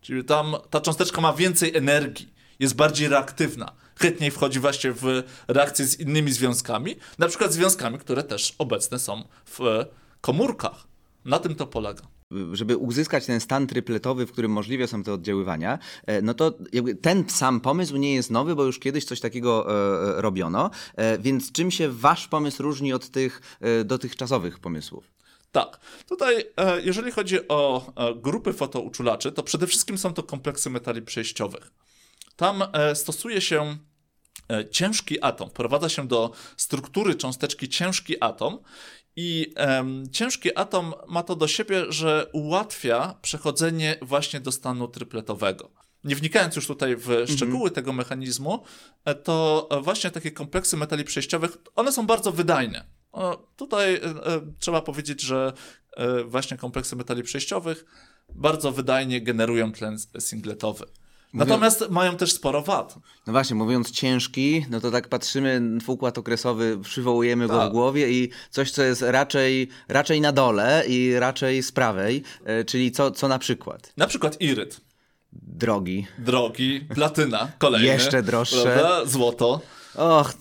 Czyli 0.00 0.24
tam 0.24 0.56
ta 0.70 0.80
cząsteczka 0.80 1.20
ma 1.20 1.32
więcej 1.32 1.76
energii, 1.76 2.34
jest 2.58 2.74
bardziej 2.74 3.08
reaktywna, 3.08 3.72
chętniej 3.96 4.30
wchodzi 4.30 4.60
właśnie 4.60 4.92
w 4.92 5.22
reakcję 5.48 5.84
z 5.84 6.00
innymi 6.00 6.32
związkami, 6.32 6.96
na 7.18 7.28
przykład 7.28 7.52
związkami, 7.52 7.98
które 7.98 8.22
też 8.22 8.54
obecne 8.58 8.98
są 8.98 9.24
w 9.44 9.84
komórkach. 10.20 10.90
Na 11.24 11.38
tym 11.38 11.54
to 11.54 11.66
polega. 11.66 12.02
żeby 12.52 12.76
uzyskać 12.76 13.26
ten 13.26 13.40
stan 13.40 13.66
trypletowy, 13.66 14.26
w 14.26 14.32
którym 14.32 14.50
możliwe 14.50 14.86
są 14.86 15.02
te 15.02 15.12
oddziaływania, 15.12 15.78
e, 16.06 16.22
no 16.22 16.34
to 16.34 16.58
ten 17.02 17.24
sam 17.28 17.60
pomysł 17.60 17.96
nie 17.96 18.14
jest 18.14 18.30
nowy, 18.30 18.54
bo 18.54 18.64
już 18.64 18.78
kiedyś 18.78 19.04
coś 19.04 19.20
takiego 19.20 19.66
e, 19.66 20.18
e, 20.18 20.20
robiono. 20.20 20.70
Więc 21.20 21.52
czym 21.52 21.70
się 21.70 21.88
wasz 21.88 22.28
pomysł 22.28 22.62
różni 22.62 22.92
od 22.92 23.10
tych 23.10 23.58
dotychczasowych 23.84 24.58
pomysłów? 24.58 25.19
Tak. 25.52 25.80
Tutaj, 26.08 26.46
e, 26.56 26.80
jeżeli 26.82 27.10
chodzi 27.12 27.48
o 27.48 27.92
e, 27.96 28.14
grupy 28.14 28.52
fotouczulaczy, 28.52 29.32
to 29.32 29.42
przede 29.42 29.66
wszystkim 29.66 29.98
są 29.98 30.14
to 30.14 30.22
kompleksy 30.22 30.70
metali 30.70 31.02
przejściowych. 31.02 31.70
Tam 32.36 32.62
e, 32.72 32.94
stosuje 32.94 33.40
się 33.40 33.78
ciężki 34.70 35.24
atom, 35.24 35.50
wprowadza 35.50 35.88
się 35.88 36.08
do 36.08 36.32
struktury 36.56 37.14
cząsteczki 37.14 37.68
ciężki 37.68 38.22
atom 38.22 38.58
i 39.16 39.52
em, 39.56 40.04
ciężki 40.12 40.58
atom 40.58 40.94
ma 41.08 41.22
to 41.22 41.36
do 41.36 41.48
siebie, 41.48 41.84
że 41.88 42.30
ułatwia 42.32 43.14
przechodzenie 43.22 43.96
właśnie 44.02 44.40
do 44.40 44.52
stanu 44.52 44.88
trypletowego. 44.88 45.70
Nie 46.04 46.16
wnikając 46.16 46.56
już 46.56 46.66
tutaj 46.66 46.96
w 46.96 47.24
szczegóły 47.28 47.70
tego 47.70 47.92
mechanizmu, 47.92 48.64
to 49.24 49.68
właśnie 49.82 50.10
takie 50.10 50.30
kompleksy 50.30 50.76
metali 50.76 51.04
przejściowych, 51.04 51.56
one 51.76 51.92
są 51.92 52.06
bardzo 52.06 52.32
wydajne. 52.32 52.99
O, 53.12 53.46
tutaj 53.56 53.94
e, 53.94 53.98
e, 54.04 54.40
trzeba 54.58 54.80
powiedzieć, 54.82 55.20
że 55.22 55.52
e, 55.96 56.24
właśnie 56.24 56.56
kompleksy 56.56 56.96
metali 56.96 57.22
przejściowych 57.22 57.84
bardzo 58.34 58.72
wydajnie 58.72 59.20
generują 59.20 59.72
tlen 59.72 59.96
singletowy. 60.18 60.84
Natomiast 61.34 61.90
mają 61.90 62.16
też 62.16 62.32
sporo 62.32 62.62
wad. 62.62 62.96
No 63.26 63.32
właśnie, 63.32 63.56
mówiąc 63.56 63.90
ciężki, 63.90 64.66
no 64.70 64.80
to 64.80 64.90
tak 64.90 65.08
patrzymy 65.08 65.78
w 65.84 65.88
układ 65.88 66.18
okresowy, 66.18 66.78
przywołujemy 66.82 67.48
go 67.48 67.58
Tak. 67.58 67.68
w 67.68 67.72
głowie 67.72 68.10
i 68.10 68.30
coś, 68.50 68.70
co 68.70 68.82
jest 68.82 69.02
raczej, 69.02 69.68
raczej 69.88 70.20
na 70.20 70.32
dole 70.32 70.84
i 70.88 71.18
raczej 71.18 71.62
z 71.62 71.72
prawej, 71.72 72.22
czyli 72.66 72.92
co, 72.92 73.10
co 73.10 73.28
na 73.28 73.38
przykład? 73.38 73.92
Na 73.96 74.06
przykład 74.06 74.40
iryt, 74.40 74.80
Drogi. 75.32 76.06
drogi, 76.18 76.80
platyna, 76.94 77.52
kolejny. 77.58 77.86
Jeszcze 77.86 78.22
droższe. 78.22 78.62
Prawda? 78.62 79.04
Złoto. 79.06 79.60
Och, 79.94 80.34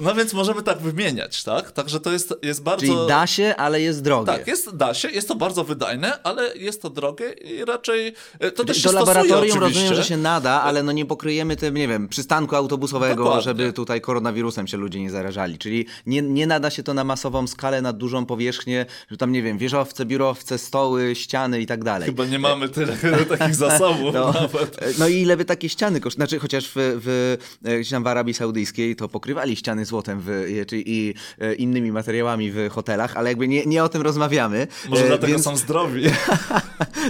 No 0.00 0.14
więc 0.14 0.32
możemy 0.32 0.62
tak 0.62 0.78
wymieniać, 0.78 1.44
tak? 1.44 1.72
Także 1.72 2.00
to 2.00 2.12
jest, 2.12 2.34
jest 2.42 2.62
bardzo... 2.62 2.86
czyli 2.86 3.08
da 3.08 3.26
się, 3.26 3.54
ale 3.56 3.80
jest 3.80 4.02
drogie. 4.02 4.26
Tak, 4.26 4.46
jest, 4.46 4.76
da 4.76 4.94
się, 4.94 5.10
jest 5.10 5.28
to 5.28 5.34
bardzo 5.34 5.64
wydajne, 5.64 6.22
ale 6.22 6.56
jest 6.56 6.82
to 6.82 6.90
drogie 6.90 7.30
i 7.32 7.64
raczej 7.64 8.14
e, 8.38 8.50
to 8.50 8.64
też 8.64 8.76
się 8.76 8.82
Do 8.82 8.88
stosuje 8.88 9.06
laboratorium 9.14 9.58
oczywiście. 9.58 9.80
rozumiem, 9.80 9.94
że 9.94 10.04
się 10.04 10.16
nada, 10.16 10.62
ale 10.62 10.82
no 10.82 10.92
nie 10.92 11.06
pokryjemy 11.06 11.56
tym, 11.56 11.74
nie 11.74 11.88
wiem, 11.88 12.08
przystanku 12.08 12.56
autobusowego, 12.56 13.24
Dokładnie. 13.24 13.42
żeby 13.42 13.72
tutaj 13.72 14.00
koronawirusem 14.00 14.66
się 14.66 14.76
ludzie 14.76 15.00
nie 15.00 15.10
zarażali. 15.10 15.58
Czyli 15.58 15.86
nie, 16.06 16.22
nie 16.22 16.46
nada 16.46 16.70
się 16.70 16.82
to 16.82 16.94
na 16.94 17.04
masową 17.04 17.46
skalę, 17.46 17.82
na 17.82 17.92
dużą 17.92 18.26
powierzchnię, 18.26 18.86
że 19.10 19.16
tam, 19.16 19.32
nie 19.32 19.42
wiem, 19.42 19.58
wieżowce, 19.58 20.06
biurowce, 20.06 20.58
stoły, 20.58 21.14
ściany 21.14 21.60
i 21.60 21.66
tak 21.66 21.84
dalej. 21.84 22.06
Chyba 22.06 22.24
nie 22.24 22.38
mamy 22.38 22.68
tyle 22.68 22.96
takich 23.38 23.54
zasobów 23.54 24.14
No, 24.20 24.32
nawet. 24.32 24.98
no 24.98 25.08
i 25.08 25.14
ile 25.14 25.36
by 25.36 25.44
takie 25.44 25.68
ściany 25.68 26.00
kosztowały? 26.00 26.28
Znaczy, 26.28 26.38
chociaż 26.40 26.68
w, 26.68 26.72
w, 26.76 27.36
e, 27.64 27.78
gdzieś 27.78 27.90
tam 27.90 28.04
w 28.04 28.06
Arabii 28.06 28.34
Saudyjskiej 28.34 28.96
to 28.96 29.08
pokrywali 29.08 29.56
ściany 29.56 29.84
złotem 29.90 30.20
w, 30.24 30.46
czy, 30.66 30.82
i 30.86 31.14
e, 31.38 31.54
innymi 31.54 31.92
materiałami 31.92 32.52
w 32.52 32.68
hotelach, 32.70 33.16
ale 33.16 33.28
jakby 33.28 33.48
nie, 33.48 33.66
nie 33.66 33.84
o 33.84 33.88
tym 33.88 34.02
rozmawiamy. 34.02 34.66
Może 34.88 35.04
E, 35.04 35.06
dlatego 35.06 35.32
więc 35.32 35.44
są 35.44 35.56
zdrowi. 35.56 36.02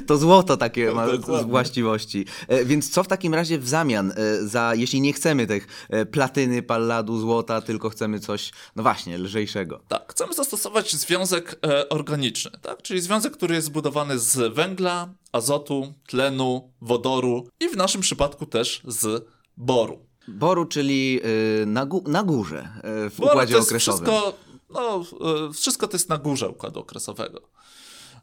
To 0.06 0.18
złoto 0.18 0.56
takie 0.56 0.92
ma 0.92 1.06
Dokładnie. 1.06 1.50
właściwości. 1.50 2.26
E, 2.48 2.64
Więc 2.64 2.90
co 2.90 3.02
w 3.02 3.08
takim 3.08 3.34
razie 3.34 3.58
w 3.58 3.68
zamian 3.68 4.12
za, 4.42 4.74
jeśli 4.74 5.00
nie 5.00 5.12
chcemy 5.12 5.46
tych 5.46 5.88
platyny, 6.10 6.62
palladu, 6.62 7.20
złota, 7.20 7.60
tylko 7.60 7.90
chcemy 7.90 8.20
coś, 8.20 8.50
no 8.76 8.82
właśnie, 8.82 9.18
lżejszego. 9.18 9.80
Tak, 9.88 10.12
chcemy 10.12 10.34
zastosować 10.34 10.92
związek 10.96 11.58
e, 11.66 11.88
organiczny, 11.88 12.50
tak? 12.62 12.82
czyli 12.82 13.00
związek, 13.00 13.32
który 13.32 13.54
jest 13.54 13.66
zbudowany 13.66 14.18
z 14.18 14.54
węgla, 14.54 15.08
azotu, 15.32 15.94
tlenu, 16.08 16.72
wodoru 16.80 17.48
i 17.60 17.68
w 17.68 17.76
naszym 17.76 18.00
przypadku 18.00 18.46
też 18.46 18.82
z 18.84 19.26
boru. 19.56 20.09
Boru, 20.30 20.64
czyli 20.66 21.20
e, 21.62 21.66
na, 21.66 21.86
gó- 21.86 22.08
na 22.08 22.22
górze 22.22 22.68
e, 22.82 23.10
w 23.10 23.16
Bor 23.16 23.30
układzie 23.30 23.58
okresowym. 23.58 24.04
Wszystko, 24.06 24.38
no, 24.70 25.04
e, 25.48 25.52
wszystko 25.52 25.88
to 25.88 25.94
jest 25.96 26.08
na 26.08 26.18
górze 26.18 26.48
układu 26.48 26.80
okresowego. 26.80 27.48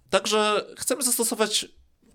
Także 0.10 0.66
chcemy 0.78 1.04
zastosować 1.04 1.66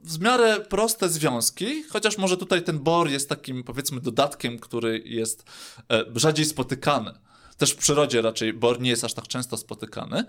w 0.04 0.20
miarę 0.20 0.60
proste 0.60 1.08
związki, 1.08 1.82
chociaż 1.82 2.18
może 2.18 2.36
tutaj 2.36 2.62
ten 2.62 2.78
bor 2.78 3.10
jest 3.10 3.28
takim, 3.28 3.64
powiedzmy, 3.64 4.00
dodatkiem, 4.00 4.58
który 4.58 5.02
jest 5.04 5.44
e, 5.92 6.04
rzadziej 6.14 6.44
spotykany. 6.44 7.12
Też 7.58 7.70
w 7.70 7.76
przyrodzie 7.76 8.22
raczej 8.22 8.52
bor 8.52 8.80
nie 8.80 8.90
jest 8.90 9.04
aż 9.04 9.14
tak 9.14 9.28
często 9.28 9.56
spotykany. 9.56 10.24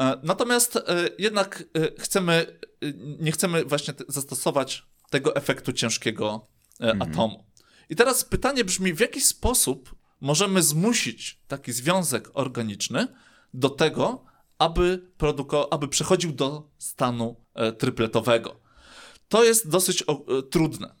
E, 0.00 0.20
Natomiast 0.22 0.76
e, 0.76 0.82
jednak 1.18 1.64
chcemy, 1.98 2.58
nie 3.18 3.32
chcemy 3.32 3.64
właśnie 3.64 3.94
zastosować 4.08 4.86
tego 5.10 5.36
efektu 5.36 5.72
ciężkiego 5.72 6.46
e, 6.80 6.96
atomu. 7.00 7.44
I 7.90 7.96
teraz 7.96 8.24
pytanie 8.24 8.64
brzmi, 8.64 8.94
w 8.94 9.00
jaki 9.00 9.20
sposób 9.20 9.94
możemy 10.20 10.62
zmusić 10.62 11.40
taki 11.48 11.72
związek 11.72 12.30
organiczny 12.34 13.08
do 13.54 13.70
tego, 13.70 14.24
aby, 14.58 15.10
produko- 15.18 15.68
aby 15.70 15.88
przechodził 15.88 16.32
do 16.32 16.70
stanu 16.78 17.36
e, 17.54 17.72
trypletowego. 17.72 18.60
To 19.28 19.44
jest 19.44 19.68
dosyć 19.68 20.04
o, 20.06 20.38
e, 20.38 20.42
trudne. 20.42 20.94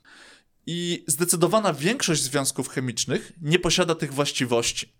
I 0.66 1.04
zdecydowana 1.06 1.72
większość 1.72 2.22
związków 2.22 2.68
chemicznych 2.68 3.32
nie 3.42 3.58
posiada 3.58 3.94
tych 3.94 4.14
właściwości. 4.14 4.92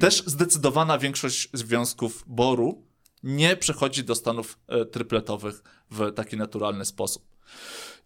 Też 0.00 0.22
zdecydowana 0.26 0.98
większość 0.98 1.48
związków 1.52 2.24
boru 2.26 2.86
nie 3.22 3.56
przechodzi 3.56 4.04
do 4.04 4.14
stanów 4.14 4.58
e, 4.68 4.84
trypletowych 4.84 5.62
w 5.90 6.12
taki 6.12 6.36
naturalny 6.36 6.84
sposób. 6.84 7.26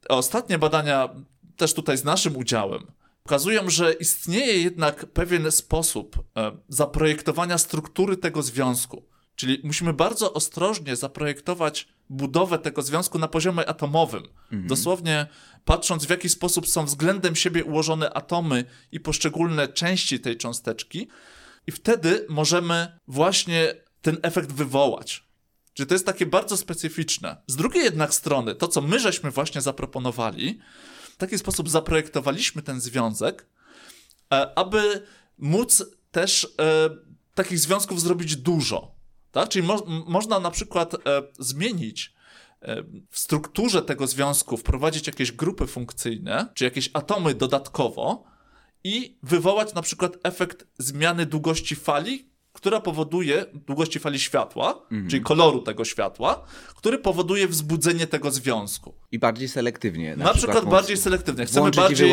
Ostatnie 0.09 0.59
badania, 0.59 1.09
też 1.57 1.75
tutaj 1.75 1.99
z 1.99 2.04
naszym 2.04 2.37
udziałem, 2.37 2.87
pokazują, 3.29 3.71
że 3.71 3.93
istnieje 3.93 4.63
jednak 4.63 5.07
pewien 5.07 5.53
sposób 5.53 6.17
e, 6.37 6.53
zaprojektowania 6.69 7.59
struktury 7.59 8.17
tego 8.17 8.43
związku. 8.43 9.05
Czyli 9.37 9.61
musimy 9.65 9.93
bardzo 9.93 10.33
ostrożnie 10.33 10.97
zaprojektować 10.97 11.89
budowę 12.11 12.59
tego 12.59 12.83
związku 12.83 13.19
na 13.19 13.29
poziomie 13.29 13.69
atomowym. 13.69 14.23
Dosłownie 14.67 15.27
patrząc, 15.65 16.05
w 16.07 16.11
jaki 16.11 16.29
sposób 16.29 16.69
są 16.69 16.85
względem 16.85 17.37
siebie 17.37 17.65
ułożone 17.65 18.13
atomy 18.13 18.65
i 18.93 19.01
poszczególne 19.01 19.69
części 19.69 20.21
tej 20.21 20.37
cząsteczki, 20.37 21.09
i 21.67 21.73
wtedy 21.73 22.27
możemy 22.29 22.99
właśnie 23.09 23.75
ten 24.03 24.17
efekt 24.23 24.53
wywołać. 24.53 25.25
Czyli 25.75 25.87
to 25.87 25.95
jest 25.95 26.07
takie 26.07 26.27
bardzo 26.27 26.57
specyficzne. 26.57 27.37
Z 27.47 27.57
drugiej 27.57 27.85
jednak 27.85 28.15
strony, 28.15 28.55
to 28.55 28.69
co 28.69 28.81
my 28.81 28.99
żeśmy 28.99 29.31
właśnie 29.31 29.61
zaproponowali, 29.61 30.59
taki 31.19 31.39
sposób 31.39 31.69
zaprojektowaliśmy 31.69 32.63
ten 32.63 32.81
związek, 32.81 33.47
e, 34.33 34.59
aby 34.59 35.07
móc 35.39 35.85
też 36.11 36.55
e, 36.61 36.91
takich 37.35 37.59
związków 37.59 38.01
zrobić 38.01 38.37
dużo. 38.37 38.95
Tak? 39.33 39.49
Czyli 39.49 39.67
mo 39.67 39.83
można 40.07 40.41
na 40.41 40.51
przykład 40.51 40.95
e, 40.95 40.99
zmienić 41.39 42.19
w 43.11 43.19
strukturze 43.19 43.83
tego 43.83 44.07
związku, 44.07 44.57
wprowadzić 44.57 45.07
jakieś 45.07 45.33
grupy 45.33 45.67
funkcyjne, 45.67 46.49
czy 46.55 46.65
jakieś 46.65 46.91
atomy 46.93 47.35
dodatkowo 47.35 48.25
i 48.85 49.19
wywołać 49.23 49.75
na 49.75 49.83
przykład 49.83 50.17
efekt 50.23 50.67
zmiany 50.79 51.27
długości 51.27 51.77
fali, 51.77 52.31
która 52.59 52.81
powoduje 52.81 53.47
długości 53.67 53.99
fali 53.99 54.19
światła, 54.19 54.83
czyli 55.09 55.23
koloru 55.23 55.62
tego 55.62 55.85
światła, 55.85 56.45
który 56.77 56.99
powoduje 56.99 57.49
wzbudzenie 57.49 58.07
tego 58.07 58.31
związku. 58.31 58.95
I 59.12 59.19
bardziej 59.19 59.49
selektywnie. 59.49 60.17
Na, 60.17 60.25
przykład, 60.35 60.65
móc 60.65 60.73
bardziej 60.73 60.97
selektywnie. 60.97 61.47
Chcemy 61.47 61.71
bardziej 61.83 62.09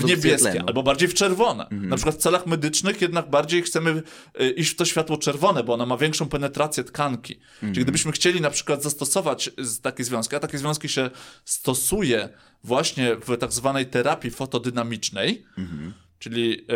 w 0.00 0.04
niebieskie, 0.16 0.50
tlenu. 0.50 0.66
albo 0.68 0.82
bardziej 0.82 1.08
w 1.08 1.14
czerwone. 1.14 1.66
Na 1.70 1.96
przykład 1.96 2.14
w 2.14 2.18
celach 2.18 2.46
medycznych 2.46 3.00
jednak 3.00 3.30
bardziej 3.30 3.62
chcemy 3.62 4.02
y, 4.40 4.50
iść 4.50 4.70
w 4.72 4.76
to 4.76 4.84
światło 4.84 5.16
czerwone, 5.18 5.64
bo 5.64 5.74
ono 5.74 5.86
ma 5.86 5.96
większą 5.96 6.28
penetrację 6.28 6.84
tkanki. 6.84 7.40
Czyli 7.60 7.82
gdybyśmy 7.82 8.12
chcieli 8.12 8.40
na 8.40 8.50
przykład 8.50 8.82
zastosować 8.82 9.50
z- 9.58 9.80
takie 9.80 10.04
związki, 10.04 10.36
a 10.36 10.40
takie 10.40 10.58
związki 10.58 10.88
się 10.88 11.10
stosuje 11.44 12.28
właśnie 12.64 13.16
w 13.16 13.36
tak 13.38 13.52
zwanej 13.52 13.86
terapii 13.86 14.30
fotodynamicznej, 14.30 15.44
czyli 16.18 16.52
y, 16.52 16.66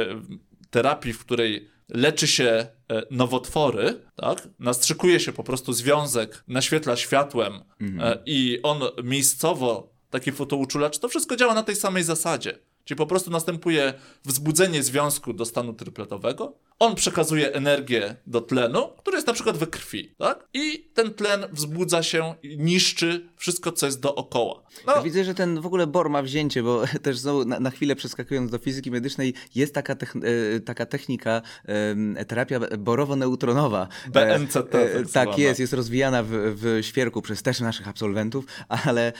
terapii, 0.70 1.12
w 1.12 1.18
której 1.18 1.68
leczy 1.88 2.26
się 2.26 2.66
nowotwory, 3.10 4.00
tak? 4.16 4.48
Nastrzykuje 4.58 5.20
się 5.20 5.32
po 5.32 5.44
prostu 5.44 5.72
związek, 5.72 6.44
naświetla 6.48 6.96
światłem 6.96 7.52
e, 8.00 8.18
i 8.26 8.60
on 8.62 8.80
miejscowo, 9.04 9.94
taki 10.10 10.32
fotouczulacz, 10.32 10.98
to 10.98 11.08
wszystko 11.08 11.36
działa 11.36 11.54
na 11.54 11.62
tej 11.62 11.76
samej 11.76 12.02
zasadzie. 12.02 12.58
Czyli 12.84 12.98
po 12.98 13.06
prostu 13.06 13.30
następuje 13.30 13.94
wzbudzenie 14.24 14.82
związku 14.82 15.32
do 15.32 15.44
stanu 15.44 15.72
trypletowego, 15.72 16.58
on 16.78 16.94
przekazuje 16.94 17.52
energię 17.52 18.16
do 18.26 18.40
tlenu, 18.40 18.88
który 18.98 19.16
jest 19.16 19.26
na 19.26 19.32
przykład 19.32 19.56
we 19.56 19.66
krwi, 19.66 20.14
tak? 20.18 20.48
I 20.54 20.90
ten 20.94 21.14
tlen 21.14 21.44
wzbudza 21.52 22.02
się 22.02 22.34
niszczy 22.58 23.28
wszystko, 23.36 23.72
co 23.72 23.86
jest 23.86 24.00
dookoła. 24.00 24.62
No, 24.86 25.02
widzę, 25.02 25.24
że 25.24 25.34
ten 25.34 25.60
w 25.60 25.66
ogóle 25.66 25.86
Bor 25.86 26.10
ma 26.10 26.22
wzięcie, 26.22 26.62
bo 26.62 26.84
też 27.02 27.18
znowu 27.18 27.44
na, 27.44 27.60
na 27.60 27.70
chwilę 27.70 27.96
przeskakując 27.96 28.50
do 28.50 28.58
fizyki 28.58 28.90
medycznej, 28.90 29.34
jest 29.54 29.74
taka, 29.74 29.94
techn- 29.94 30.24
e, 30.56 30.60
taka 30.60 30.86
technika, 30.86 31.42
terapia 32.28 32.60
borowo-neutronowa. 32.78 33.88
E, 34.14 34.38
BNCT 34.38 34.74
e, 34.74 35.02
tak 35.12 35.24
tak 35.24 35.38
jest, 35.38 35.60
jest 35.60 35.72
rozwijana 35.72 36.22
w, 36.22 36.28
w 36.30 36.78
świerku 36.82 37.22
przez 37.22 37.42
też 37.42 37.60
naszych 37.60 37.88
absolwentów, 37.88 38.44
ale 38.68 39.12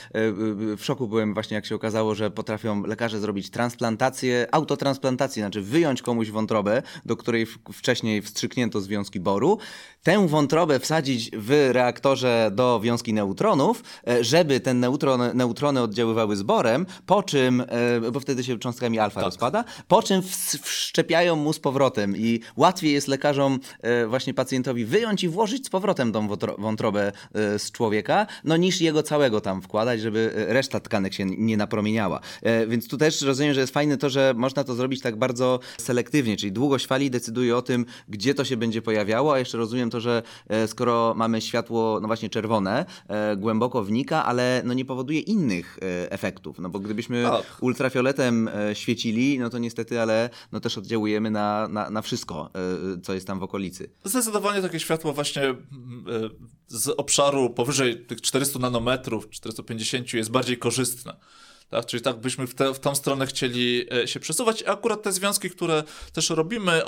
w 0.77 0.79
szoku 0.81 1.07
byłem 1.07 1.33
właśnie, 1.33 1.55
jak 1.55 1.65
się 1.65 1.75
okazało, 1.75 2.15
że 2.15 2.31
potrafią 2.31 2.83
lekarze 2.83 3.19
zrobić 3.19 3.49
transplantację, 3.49 4.47
autotransplantację, 4.51 5.43
znaczy 5.43 5.61
wyjąć 5.61 6.01
komuś 6.01 6.29
wątrobę, 6.29 6.81
do 7.05 7.17
której 7.17 7.44
w, 7.45 7.57
wcześniej 7.73 8.21
wstrzyknięto 8.21 8.81
związki 8.81 9.19
boru, 9.19 9.57
tę 10.03 10.27
wątrobę 10.27 10.79
wsadzić 10.79 11.31
w 11.33 11.69
reaktorze 11.71 12.51
do 12.53 12.79
wiązki 12.79 13.13
neutronów, 13.13 13.83
e, 14.07 14.23
żeby 14.23 14.59
ten 14.59 14.79
neutron, 14.79 15.21
neutrony 15.33 15.81
oddziaływały 15.81 16.35
z 16.35 16.43
borem, 16.43 16.85
po 17.05 17.23
czym, 17.23 17.61
e, 17.61 18.11
bo 18.11 18.19
wtedy 18.19 18.43
się 18.43 18.59
cząstkami 18.59 18.99
alfa 18.99 19.21
rozpada, 19.21 19.63
po 19.87 20.03
czym 20.03 20.21
ws- 20.21 20.57
wszczepiają 20.61 21.35
mu 21.35 21.53
z 21.53 21.59
powrotem 21.59 22.17
i 22.17 22.39
łatwiej 22.55 22.93
jest 22.93 23.07
lekarzom 23.07 23.59
e, 23.81 24.07
właśnie 24.07 24.33
pacjentowi 24.33 24.85
wyjąć 24.85 25.23
i 25.23 25.29
włożyć 25.29 25.65
z 25.65 25.69
powrotem 25.69 26.11
tą 26.11 26.27
wątrobę 26.57 27.11
z 27.57 27.71
człowieka, 27.71 28.27
no 28.43 28.57
niż 28.57 28.81
jego 28.81 29.03
całego 29.03 29.41
tam 29.41 29.61
wkładać, 29.61 30.01
żeby 30.01 30.31
reszta 30.35 30.79
tkanek 30.79 31.13
się 31.13 31.25
nie 31.25 31.57
napromieniała. 31.57 32.19
Więc 32.67 32.87
tu 32.87 32.97
też 32.97 33.21
rozumiem, 33.21 33.53
że 33.53 33.61
jest 33.61 33.73
fajne 33.73 33.97
to, 33.97 34.09
że 34.09 34.33
można 34.37 34.63
to 34.63 34.75
zrobić 34.75 35.01
tak 35.01 35.15
bardzo 35.15 35.59
selektywnie, 35.77 36.37
czyli 36.37 36.51
długość 36.51 36.87
fali 36.87 37.11
decyduje 37.11 37.34
o 37.55 37.61
tym, 37.61 37.85
gdzie 38.09 38.33
to 38.33 38.45
się 38.45 38.57
będzie 38.57 38.81
pojawiało, 38.81 39.33
a 39.33 39.39
jeszcze 39.39 39.57
rozumiem 39.57 39.89
to, 39.89 39.99
że 39.99 40.23
e, 40.47 40.67
skoro 40.67 41.13
mamy 41.17 41.41
światło, 41.41 41.99
no 42.01 42.07
właśnie 42.07 42.29
czerwone, 42.29 42.85
e, 43.07 43.35
głęboko 43.37 43.83
wnika, 43.83 44.25
ale 44.25 44.61
no 44.65 44.73
nie 44.73 44.85
powoduje 44.85 45.19
innych 45.19 45.79
e, 45.81 46.11
efektów, 46.11 46.59
no 46.59 46.69
bo 46.69 46.79
gdybyśmy 46.79 47.23
Tak. 47.23 47.57
ultrafioletem 47.61 48.49
świecili, 48.73 49.39
no 49.39 49.49
to 49.49 49.57
niestety, 49.57 50.01
ale 50.01 50.29
no 50.51 50.59
też 50.59 50.77
oddziałujemy 50.77 51.31
na, 51.31 51.67
na, 51.67 51.89
na 51.89 52.01
wszystko, 52.01 52.49
co 53.03 53.13
jest 53.13 53.27
tam 53.27 53.39
w 53.39 53.43
okolicy. 53.43 53.89
Zdecydowanie 54.03 54.61
takie 54.61 54.79
światło 54.79 55.13
właśnie 55.13 55.55
z 56.67 56.89
obszaru 56.89 57.49
powyżej 57.49 58.05
tych 58.05 58.21
400 58.21 58.59
nanometrów, 58.59 59.29
450 59.29 60.13
jest 60.13 60.31
bardziej 60.31 60.57
korzystne. 60.57 61.15
Tak? 61.69 61.85
Czyli 61.85 62.03
tak 62.03 62.19
byśmy 62.19 62.47
w, 62.47 62.55
te, 62.55 62.73
w 62.73 62.79
tą 62.79 62.95
stronę 62.95 63.27
chcieli 63.27 63.85
e, 63.93 64.07
się 64.07 64.19
przesuwać. 64.19 64.63
A 64.63 64.71
akurat 64.71 65.03
te 65.03 65.11
związki, 65.11 65.49
które 65.49 65.83
też 66.13 66.29
robimy, 66.29 66.81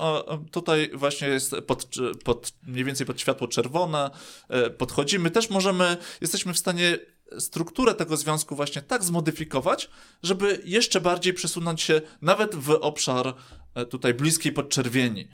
tutaj 0.51 0.91
właśnie 0.93 1.27
jest 1.27 1.55
pod, 1.67 1.87
pod, 2.23 2.53
mniej 2.67 2.83
więcej 2.83 3.07
pod 3.07 3.21
światło 3.21 3.47
czerwone, 3.47 4.09
e, 4.49 4.69
podchodzimy. 4.69 5.31
Też 5.31 5.49
możemy, 5.49 5.97
jesteśmy 6.21 6.53
w 6.53 6.57
stanie 6.57 6.99
strukturę 7.39 7.93
tego 7.93 8.17
związku 8.17 8.55
właśnie 8.55 8.81
tak 8.81 9.03
zmodyfikować, 9.03 9.89
żeby 10.23 10.61
jeszcze 10.65 11.01
bardziej 11.01 11.33
przesunąć 11.33 11.81
się 11.81 12.01
nawet 12.21 12.55
w 12.55 12.69
obszar 12.71 13.33
tutaj 13.85 14.13
bliskiej 14.13 14.51
podczerwieni. 14.51 15.27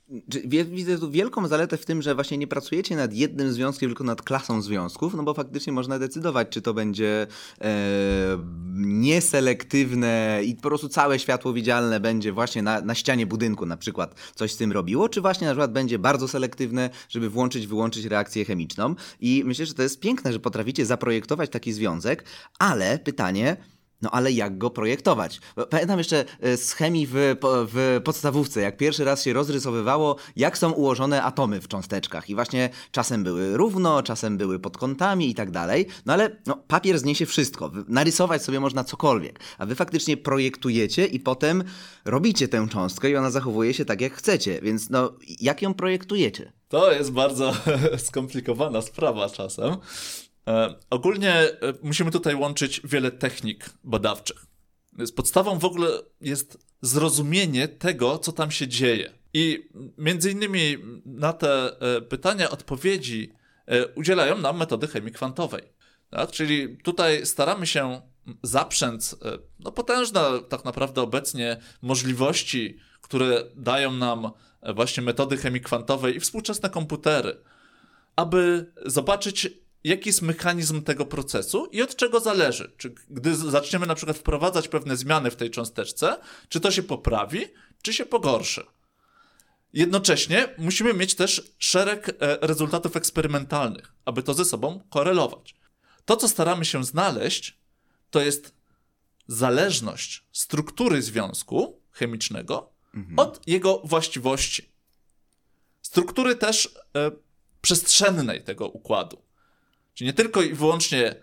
Widzę 0.65 0.99
tu 0.99 1.11
wielką 1.11 1.47
zaletę 1.47 1.77
w 1.77 1.85
tym, 1.85 2.01
że 2.01 2.15
właśnie 2.15 2.37
nie 2.37 2.47
pracujecie 2.47 2.95
nad 2.95 3.13
jednym 3.13 3.53
związkiem, 3.53 3.89
tylko 3.89 4.03
nad 4.03 4.21
klasą 4.21 4.61
związków, 4.61 5.13
no 5.13 5.23
bo 5.23 5.33
faktycznie 5.33 5.73
można 5.73 5.99
decydować, 5.99 6.47
czy 6.49 6.61
to 6.61 6.73
będzie 6.73 7.27
e, 7.61 8.37
nieselektywne 8.75 10.41
i 10.45 10.55
po 10.55 10.61
prostu 10.61 10.89
całe 10.89 11.19
światło 11.19 11.53
widzialne 11.53 11.99
będzie 11.99 12.31
właśnie 12.31 12.61
na, 12.61 12.81
na 12.81 12.95
ścianie 12.95 13.25
budynku 13.25 13.65
na 13.65 13.77
przykład 13.77 14.15
coś 14.35 14.51
z 14.51 14.57
tym 14.57 14.71
robiło, 14.71 15.09
czy 15.09 15.21
właśnie 15.21 15.47
na 15.47 15.53
przykład 15.53 15.71
będzie 15.71 15.99
bardzo 15.99 16.27
selektywne, 16.27 16.89
żeby 17.09 17.29
włączyć, 17.29 17.67
wyłączyć 17.67 18.05
reakcję 18.05 18.45
chemiczną. 18.45 18.95
I 19.19 19.43
myślę, 19.45 19.65
że 19.65 19.73
to 19.73 19.83
jest 19.83 19.99
piękne, 19.99 20.33
że 20.33 20.39
potraficie 20.39 20.85
zaprojektować 20.85 21.49
taki 21.49 21.73
związek, 21.73 22.25
ale 22.59 22.99
pytanie, 22.99 23.57
no 24.03 24.09
ale 24.11 24.31
jak 24.31 24.57
go 24.57 24.69
projektować? 24.69 25.39
Pamiętam 25.69 25.97
jeszcze 25.97 26.25
e, 26.41 26.57
z 26.57 26.73
chemii 26.73 27.07
w, 27.07 27.13
w 27.43 28.01
podstawówce, 28.03 28.61
jak 28.61 28.77
pierwszy 28.77 29.05
raz 29.05 29.23
się 29.23 29.33
rozrysowywało, 29.33 30.15
jak 30.35 30.57
są 30.57 30.71
ułożone 30.71 31.23
atomy 31.23 31.61
w 31.61 31.67
cząsteczkach. 31.67 32.29
I 32.29 32.35
właśnie 32.35 32.69
czasem 32.91 33.23
były 33.23 33.57
równo, 33.57 34.03
czasem 34.03 34.37
były 34.37 34.59
pod 34.59 34.77
kątami 34.77 35.29
i 35.29 35.35
tak 35.35 35.51
dalej. 35.51 35.87
No 36.05 36.13
ale 36.13 36.37
no, 36.45 36.63
papier 36.67 36.99
zniesie 36.99 37.25
wszystko. 37.25 37.71
Narysować 37.87 38.43
sobie 38.43 38.59
można 38.59 38.83
cokolwiek. 38.83 39.39
A 39.57 39.65
wy 39.65 39.75
faktycznie 39.75 40.17
projektujecie 40.17 41.05
i 41.05 41.19
potem 41.19 41.63
robicie 42.05 42.47
tę 42.47 42.67
cząstkę 42.71 43.09
i 43.09 43.15
ona 43.15 43.31
zachowuje 43.31 43.73
się 43.73 43.85
tak, 43.85 44.01
jak 44.01 44.13
chcecie. 44.13 44.59
Więc 44.61 44.89
no, 44.89 45.13
jak 45.39 45.61
ją 45.61 45.73
projektujecie? 45.73 46.53
To 46.69 46.91
jest 46.91 47.11
bardzo 47.11 47.53
skomplikowana 48.07 48.81
sprawa 48.81 49.29
czasem. 49.29 49.77
E, 50.47 50.75
ogólnie 50.89 51.33
e, 51.33 51.57
musimy 51.83 52.11
tutaj 52.11 52.35
łączyć 52.35 52.81
wiele 52.83 53.11
technik 53.11 53.69
badawczych. 53.83 54.45
Z 54.99 55.11
podstawą 55.11 55.59
w 55.59 55.65
ogóle 55.65 55.89
jest 56.21 56.57
zrozumienie 56.81 57.67
tego, 57.67 58.17
co 58.17 58.31
tam 58.31 58.51
się 58.51 58.67
dzieje. 58.67 59.11
I 59.33 59.69
między 59.97 60.31
innymi 60.31 60.77
na 61.05 61.33
te 61.33 61.79
e, 61.79 62.01
pytania 62.01 62.49
odpowiedzi 62.49 63.33
udzielają 63.95 64.37
nam 64.37 64.57
metody 64.57 64.87
chemii 64.87 65.11
kwantowej. 65.11 65.63
Tak? 66.09 66.31
Czyli 66.31 66.77
tutaj 66.77 67.25
staramy 67.25 67.67
się 67.67 68.01
zaprzęc 68.43 69.15
no, 69.59 69.71
potężne 69.71 70.21
tak 70.49 70.65
naprawdę 70.65 71.01
obecnie 71.01 71.57
możliwości, 71.81 72.77
które 73.01 73.43
dają 73.55 73.91
nam 73.91 74.31
właśnie 74.75 75.03
metody 75.03 75.37
chemii 75.37 75.61
kwantowej 75.61 76.15
i 76.15 76.19
współczesne 76.19 76.69
komputery, 76.69 77.37
aby 78.15 78.71
zobaczyć, 78.85 79.49
jaki 79.83 80.09
jest 80.09 80.21
mechanizm 80.21 80.83
tego 80.83 81.05
procesu 81.05 81.65
i 81.65 81.81
od 81.81 81.95
czego 81.95 82.19
zależy. 82.19 82.71
Czy 82.77 82.95
gdy 83.09 83.35
zaczniemy 83.35 83.85
na 83.85 83.95
przykład 83.95 84.17
wprowadzać 84.17 84.67
pewne 84.67 84.97
zmiany 84.97 85.31
w 85.31 85.35
tej 85.35 85.51
cząsteczce, 85.51 86.17
czy 86.49 86.59
to 86.59 86.71
się 86.71 86.83
poprawi, 86.83 87.45
czy 87.81 87.93
się 87.93 88.05
pogorszy. 88.05 88.65
Jednocześnie 89.73 90.55
musimy 90.57 90.93
mieć 90.93 91.15
też 91.15 91.53
szereg 91.59 92.09
e, 92.09 92.13
rezultatów 92.41 92.95
eksperymentalnych, 92.95 93.93
aby 94.05 94.23
to 94.23 94.33
ze 94.33 94.45
sobą 94.45 94.81
korelować. 94.89 95.55
To, 96.05 96.17
co 96.17 96.29
staramy 96.29 96.65
się 96.65 96.83
znaleźć, 96.83 97.57
to 98.09 98.21
jest 98.21 98.55
zależność 99.27 100.23
struktury 100.31 101.01
związku 101.01 101.81
chemicznego 101.91 102.69
mhm. 102.95 103.19
od 103.19 103.47
jego 103.47 103.81
właściwości. 103.83 104.69
Struktury 105.81 106.35
też 106.35 106.75
e, 106.95 107.11
przestrzennej 107.61 108.43
tego 108.43 108.67
układu. 108.67 109.17
Czyli 109.93 110.07
nie 110.07 110.13
tylko 110.13 110.41
i 110.41 110.53
wyłącznie 110.53 111.15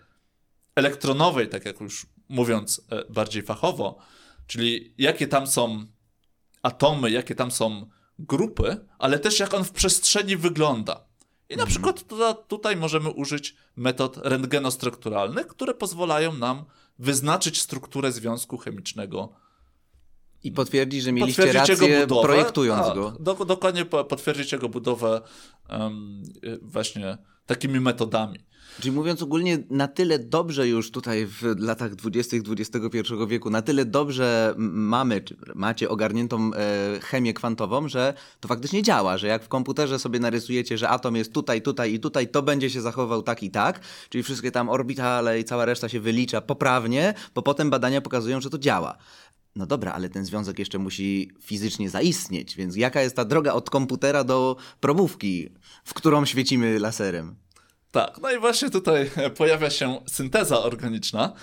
elektronowej, 0.75 1.49
tak 1.49 1.65
jak 1.65 1.81
już 1.81 2.05
mówiąc 2.29 2.81
e, 2.91 3.03
bardziej 3.13 3.43
fachowo, 3.43 3.97
czyli 4.47 4.93
jakie 4.97 5.27
tam 5.27 5.47
są 5.47 5.85
atomy, 6.61 7.11
jakie 7.11 7.35
tam 7.35 7.51
są 7.51 7.89
grupy, 8.19 8.85
ale 8.99 9.19
też 9.19 9.39
jak 9.39 9.53
on 9.53 9.63
w 9.63 9.71
przestrzeni 9.71 10.37
wygląda. 10.37 11.05
I 11.49 11.55
na 11.57 11.63
mhm. 11.63 11.69
przykład 11.69 12.03
tutaj 12.47 12.77
możemy 12.77 13.09
użyć 13.09 13.55
metod 13.75 14.17
rentgenostrukturalnych, 14.17 15.47
które 15.47 15.73
pozwalają 15.73 16.33
nam 16.33 16.65
wyznaczyć 16.99 17.61
strukturę 17.61 18.11
związku 18.11 18.57
chemicznego. 18.57 19.33
I 20.43 20.51
potwierdzić, 20.51 21.03
że 21.03 21.11
mieliście 21.11 21.43
potwierdzić 21.43 21.69
rację 21.69 22.01
budowę, 22.01 22.27
projektując 22.27 22.85
tak, 22.85 22.95
go. 22.95 23.17
Do, 23.19 23.33
dokładnie 23.45 23.85
potwierdzić 23.85 24.51
jego 24.51 24.69
budowę 24.69 25.21
um, 25.69 26.23
właśnie 26.61 27.17
takimi 27.45 27.79
metodami. 27.79 28.39
Czyli 28.79 28.91
mówiąc 28.91 29.21
ogólnie, 29.21 29.57
na 29.69 29.87
tyle 29.87 30.19
dobrze 30.19 30.67
już 30.67 30.91
tutaj 30.91 31.25
w 31.25 31.41
latach 31.57 31.95
20. 31.95 32.37
XXI 32.37 32.99
wieku, 33.27 33.49
na 33.49 33.61
tyle 33.61 33.85
dobrze 33.85 34.53
mamy, 34.57 35.21
czy 35.21 35.37
macie 35.55 35.89
ogarniętą 35.89 36.51
e, 36.53 36.99
chemię 36.99 37.33
kwantową, 37.33 37.87
że 37.89 38.13
to 38.39 38.47
faktycznie 38.47 38.83
działa, 38.83 39.17
że 39.17 39.27
jak 39.27 39.43
w 39.43 39.47
komputerze 39.47 39.99
sobie 39.99 40.19
narysujecie, 40.19 40.77
że 40.77 40.89
atom 40.89 41.15
jest 41.15 41.33
tutaj, 41.33 41.61
tutaj 41.61 41.93
i 41.93 41.99
tutaj, 41.99 42.27
to 42.27 42.41
będzie 42.41 42.69
się 42.69 42.81
zachował 42.81 43.23
tak 43.23 43.43
i 43.43 43.51
tak, 43.51 43.79
czyli 44.09 44.23
wszystkie 44.23 44.51
tam 44.51 44.69
orbitale 44.69 45.39
i 45.39 45.43
cała 45.43 45.65
reszta 45.65 45.89
się 45.89 45.99
wylicza 45.99 46.41
poprawnie, 46.41 47.13
bo 47.35 47.41
potem 47.41 47.69
badania 47.69 48.01
pokazują, 48.01 48.41
że 48.41 48.49
to 48.49 48.57
działa. 48.57 48.97
No 49.55 49.65
dobra, 49.65 49.93
ale 49.93 50.09
ten 50.09 50.25
związek 50.25 50.59
jeszcze 50.59 50.79
musi 50.79 51.31
fizycznie 51.41 51.89
zaistnieć, 51.89 52.55
więc 52.55 52.75
jaka 52.75 53.01
jest 53.01 53.15
ta 53.15 53.25
droga 53.25 53.53
od 53.53 53.69
komputera 53.69 54.23
do 54.23 54.55
probówki, 54.79 55.49
w 55.83 55.93
którą 55.93 56.25
świecimy 56.25 56.79
laserem? 56.79 57.35
Tak, 57.91 58.17
no 58.21 58.31
i 58.31 58.39
właśnie 58.39 58.69
tutaj 58.69 59.11
pojawia 59.37 59.69
się 59.69 60.01
synteza 60.07 60.59
organiczna, 60.63 61.33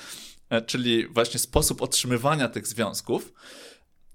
e, 0.50 0.62
czyli 0.62 1.06
właśnie 1.06 1.40
sposób 1.40 1.82
otrzymywania 1.82 2.48
tych 2.48 2.66
związków. 2.66 3.32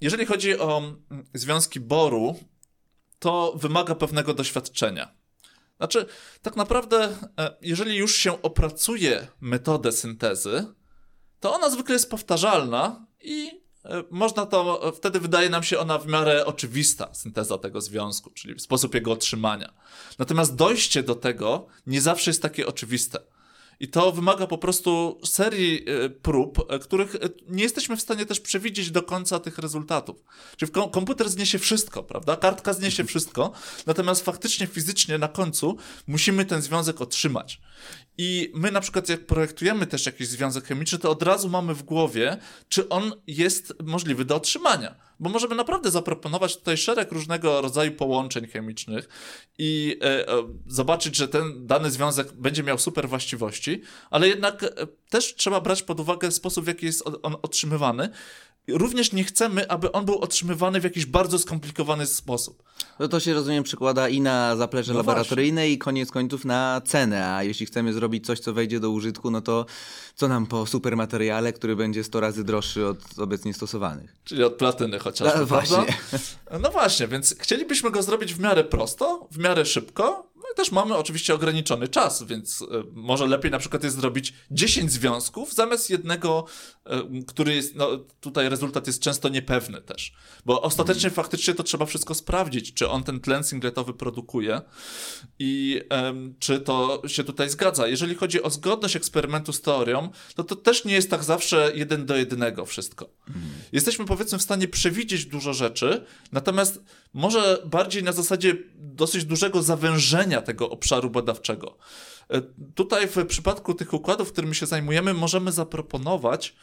Jeżeli 0.01 0.25
chodzi 0.25 0.59
o 0.59 0.77
mm, 0.77 1.25
związki 1.33 1.79
boru, 1.79 2.39
to 3.19 3.53
wymaga 3.55 3.95
pewnego 3.95 4.33
doświadczenia. 4.33 5.15
Znaczy, 5.77 6.05
tak 6.41 6.55
naprawdę, 6.55 7.17
e, 7.39 7.57
jeżeli 7.61 7.95
już 7.95 8.15
się 8.15 8.41
opracuje 8.41 9.27
metodę 9.41 9.91
syntezy, 9.91 10.65
to 11.39 11.55
ona 11.55 11.69
zwykle 11.69 11.93
jest 11.93 12.09
powtarzalna 12.09 13.05
i 13.21 13.62
można 14.11 14.45
to, 14.45 14.87
e, 14.87 14.91
wtedy 14.91 15.19
wydaje 15.19 15.49
nam 15.49 15.63
się 15.63 15.79
ona 15.79 15.97
w 15.97 16.07
miarę 16.07 16.45
oczywista, 16.45 17.13
synteza 17.13 17.57
tego 17.57 17.81
związku, 17.81 18.29
czyli 18.29 18.59
sposób 18.59 18.95
jego 18.95 19.11
otrzymania. 19.11 19.73
Natomiast 20.19 20.55
dojście 20.55 21.03
do 21.03 21.15
tego 21.15 21.67
nie 21.87 22.01
zawsze 22.01 22.29
jest 22.29 22.41
takie 22.41 22.67
oczywiste. 22.67 23.19
I 23.79 23.87
to 23.87 24.11
wymaga 24.11 24.47
po 24.47 24.57
prostu 24.57 25.19
serii 25.25 25.85
e, 25.89 26.09
prób, 26.09 26.71
e, 26.71 26.79
których 26.79 27.15
e, 27.15 27.19
nie 27.49 27.63
jesteśmy 27.63 27.97
w 27.97 28.01
stanie 28.01 28.25
też 28.25 28.39
przewidzieć 28.39 28.91
do 28.91 29.03
końca 29.03 29.39
tych 29.39 29.57
rezultatów. 29.57 30.23
Czyli 30.57 30.71
komputer 30.91 31.29
zniesie 31.29 31.59
wszystko, 31.59 32.03
prawda? 32.03 32.35
Kartka 32.35 32.73
zniesie 32.73 33.03
wszystko, 33.03 33.51
natomiast 33.85 34.25
faktycznie, 34.25 34.67
fizycznie 34.67 35.17
na 35.17 35.27
końcu 35.27 35.77
musimy 36.07 36.45
ten 36.45 36.61
związek 36.61 37.01
otrzymać. 37.01 37.61
I 38.17 38.51
my 38.55 38.71
na 38.71 38.81
przykład 38.81 39.09
jak 39.09 39.25
projektujemy 39.25 39.87
też 39.87 40.05
jakiś 40.05 40.27
związek 40.27 40.65
chemiczny, 40.65 40.99
to 40.99 41.11
od 41.11 41.23
razu 41.23 41.49
mamy 41.49 41.73
w 41.73 41.83
głowie, 41.83 42.37
czy 42.69 42.89
on 42.89 43.11
jest 43.27 43.73
możliwy 43.83 44.25
do 44.25 44.35
otrzymania. 44.35 44.95
Bo 45.19 45.29
możemy 45.29 45.55
naprawdę 45.55 45.91
zaproponować 45.91 46.57
tutaj 46.57 46.77
szereg 46.77 47.11
różnego 47.11 47.61
rodzaju 47.61 47.91
połączeń 47.91 48.47
chemicznych 48.47 49.09
i 49.57 49.99
e, 50.01 50.29
e, 50.29 50.43
zobaczyć, 50.67 51.15
że 51.15 51.27
ten 51.27 51.67
dany 51.67 51.91
związek 51.91 52.31
będzie 52.31 52.63
miał 52.63 52.77
super 52.77 53.09
właściwości, 53.09 53.81
ale 54.09 54.27
jednak 54.27 54.63
e, 54.63 54.69
też 55.09 55.35
trzeba 55.35 55.61
brać 55.61 55.83
pod 55.83 55.99
uwagę 55.99 56.31
sposób, 56.31 56.65
w 56.65 56.67
jaki 56.67 56.85
jest 56.85 57.03
on 57.23 57.35
otrzymywany. 57.41 58.09
Również 58.67 59.11
nie 59.11 59.23
chcemy, 59.23 59.69
aby 59.69 59.91
on 59.91 60.05
był 60.05 60.19
otrzymywany 60.19 60.79
w 60.79 60.83
jakiś 60.83 61.05
bardzo 61.05 61.39
skomplikowany 61.39 62.05
sposób. 62.05 62.63
No 62.99 63.07
to 63.07 63.19
się 63.19 63.33
rozumiem 63.33 63.63
przykłada 63.63 64.09
i 64.09 64.21
na 64.21 64.55
zaplecze 64.55 64.91
no 64.91 64.97
laboratoryjne 64.97 65.61
właśnie. 65.61 65.73
i 65.73 65.77
koniec 65.77 66.11
końców 66.11 66.45
na 66.45 66.81
cenę, 66.85 67.35
a 67.35 67.43
jeśli 67.43 67.65
chcemy 67.65 67.93
zrobić 67.93 68.25
coś, 68.25 68.39
co 68.39 68.53
wejdzie 68.53 68.79
do 68.79 68.89
użytku, 68.89 69.31
no 69.31 69.41
to 69.41 69.65
co 70.15 70.27
nam 70.27 70.45
po 70.45 70.65
supermateriale, 70.65 71.53
który 71.53 71.75
będzie 71.75 72.03
100 72.03 72.19
razy 72.19 72.43
droższy 72.43 72.87
od 72.87 72.97
obecnie 73.17 73.53
stosowanych? 73.53 74.15
Czyli 74.23 74.43
od 74.43 74.53
platyny 74.53 74.99
chociażby, 74.99 75.39
no, 75.39 75.45
właśnie. 75.45 75.85
No 76.61 76.71
właśnie, 76.71 77.07
więc 77.07 77.35
chcielibyśmy 77.39 77.91
go 77.91 78.03
zrobić 78.03 78.33
w 78.33 78.39
miarę 78.39 78.63
prosto, 78.63 79.27
w 79.31 79.37
miarę 79.37 79.65
szybko, 79.65 80.32
no 80.53 80.63
też 80.63 80.71
mamy 80.71 80.95
oczywiście 80.95 81.33
ograniczony 81.33 81.87
czas, 81.87 82.23
więc 82.23 82.61
y, 82.61 82.65
może 82.93 83.27
lepiej 83.27 83.51
na 83.51 83.59
przykład 83.59 83.83
jest 83.83 83.95
zrobić 83.95 84.33
10 84.51 84.91
związków 84.91 85.53
zamiast 85.53 85.89
jednego, 85.89 86.45
y, 86.87 87.25
który 87.25 87.55
jest, 87.55 87.75
no 87.75 87.89
tutaj 88.21 88.49
rezultat 88.49 88.87
jest 88.87 89.01
często 89.01 89.29
niepewny 89.29 89.81
też, 89.81 90.13
bo 90.45 90.61
ostatecznie 90.61 91.01
hmm. 91.01 91.15
faktycznie 91.15 91.53
to 91.53 91.63
trzeba 91.63 91.85
wszystko 91.85 92.13
sprawdzić, 92.15 92.73
czy 92.73 92.89
on 92.89 93.03
ten 93.03 93.19
tlen 93.19 93.43
singletowy 93.43 93.93
produkuje 93.93 94.61
i 95.39 95.81
y, 95.83 96.33
czy 96.39 96.59
to 96.59 97.01
się 97.07 97.23
tutaj 97.23 97.49
zgadza. 97.49 97.87
Jeżeli 97.87 98.15
chodzi 98.15 98.43
o 98.43 98.49
zgodność 98.49 98.95
eksperymentu 98.95 99.53
z 99.53 99.61
teorią, 99.61 100.09
to 100.35 100.43
to 100.43 100.55
też 100.55 100.85
nie 100.85 100.93
jest 100.93 101.09
tak 101.09 101.23
zawsze 101.23 101.71
jeden 101.75 102.05
do 102.05 102.15
jednego 102.15 102.65
wszystko. 102.65 103.09
Hmm. 103.25 103.49
Jesteśmy 103.71 104.05
powiedzmy 104.05 104.37
w 104.37 104.41
stanie 104.41 104.67
przewidzieć 104.67 105.25
dużo 105.25 105.53
rzeczy, 105.53 106.05
natomiast 106.31 106.83
może 107.13 107.61
bardziej 107.65 108.03
na 108.03 108.11
zasadzie 108.11 108.57
dosyć 108.75 109.25
dużego 109.25 109.61
zawężenia 109.63 110.41
tego 110.41 110.69
obszaru 110.69 111.09
badawczego. 111.09 111.77
E, 112.29 112.41
tutaj 112.75 113.07
w 113.07 113.25
przypadku 113.25 113.73
tych 113.73 113.93
układów, 113.93 114.31
którymi 114.31 114.55
się 114.55 114.65
zajmujemy, 114.65 115.13
możemy 115.13 115.51
zaproponować 115.51 116.55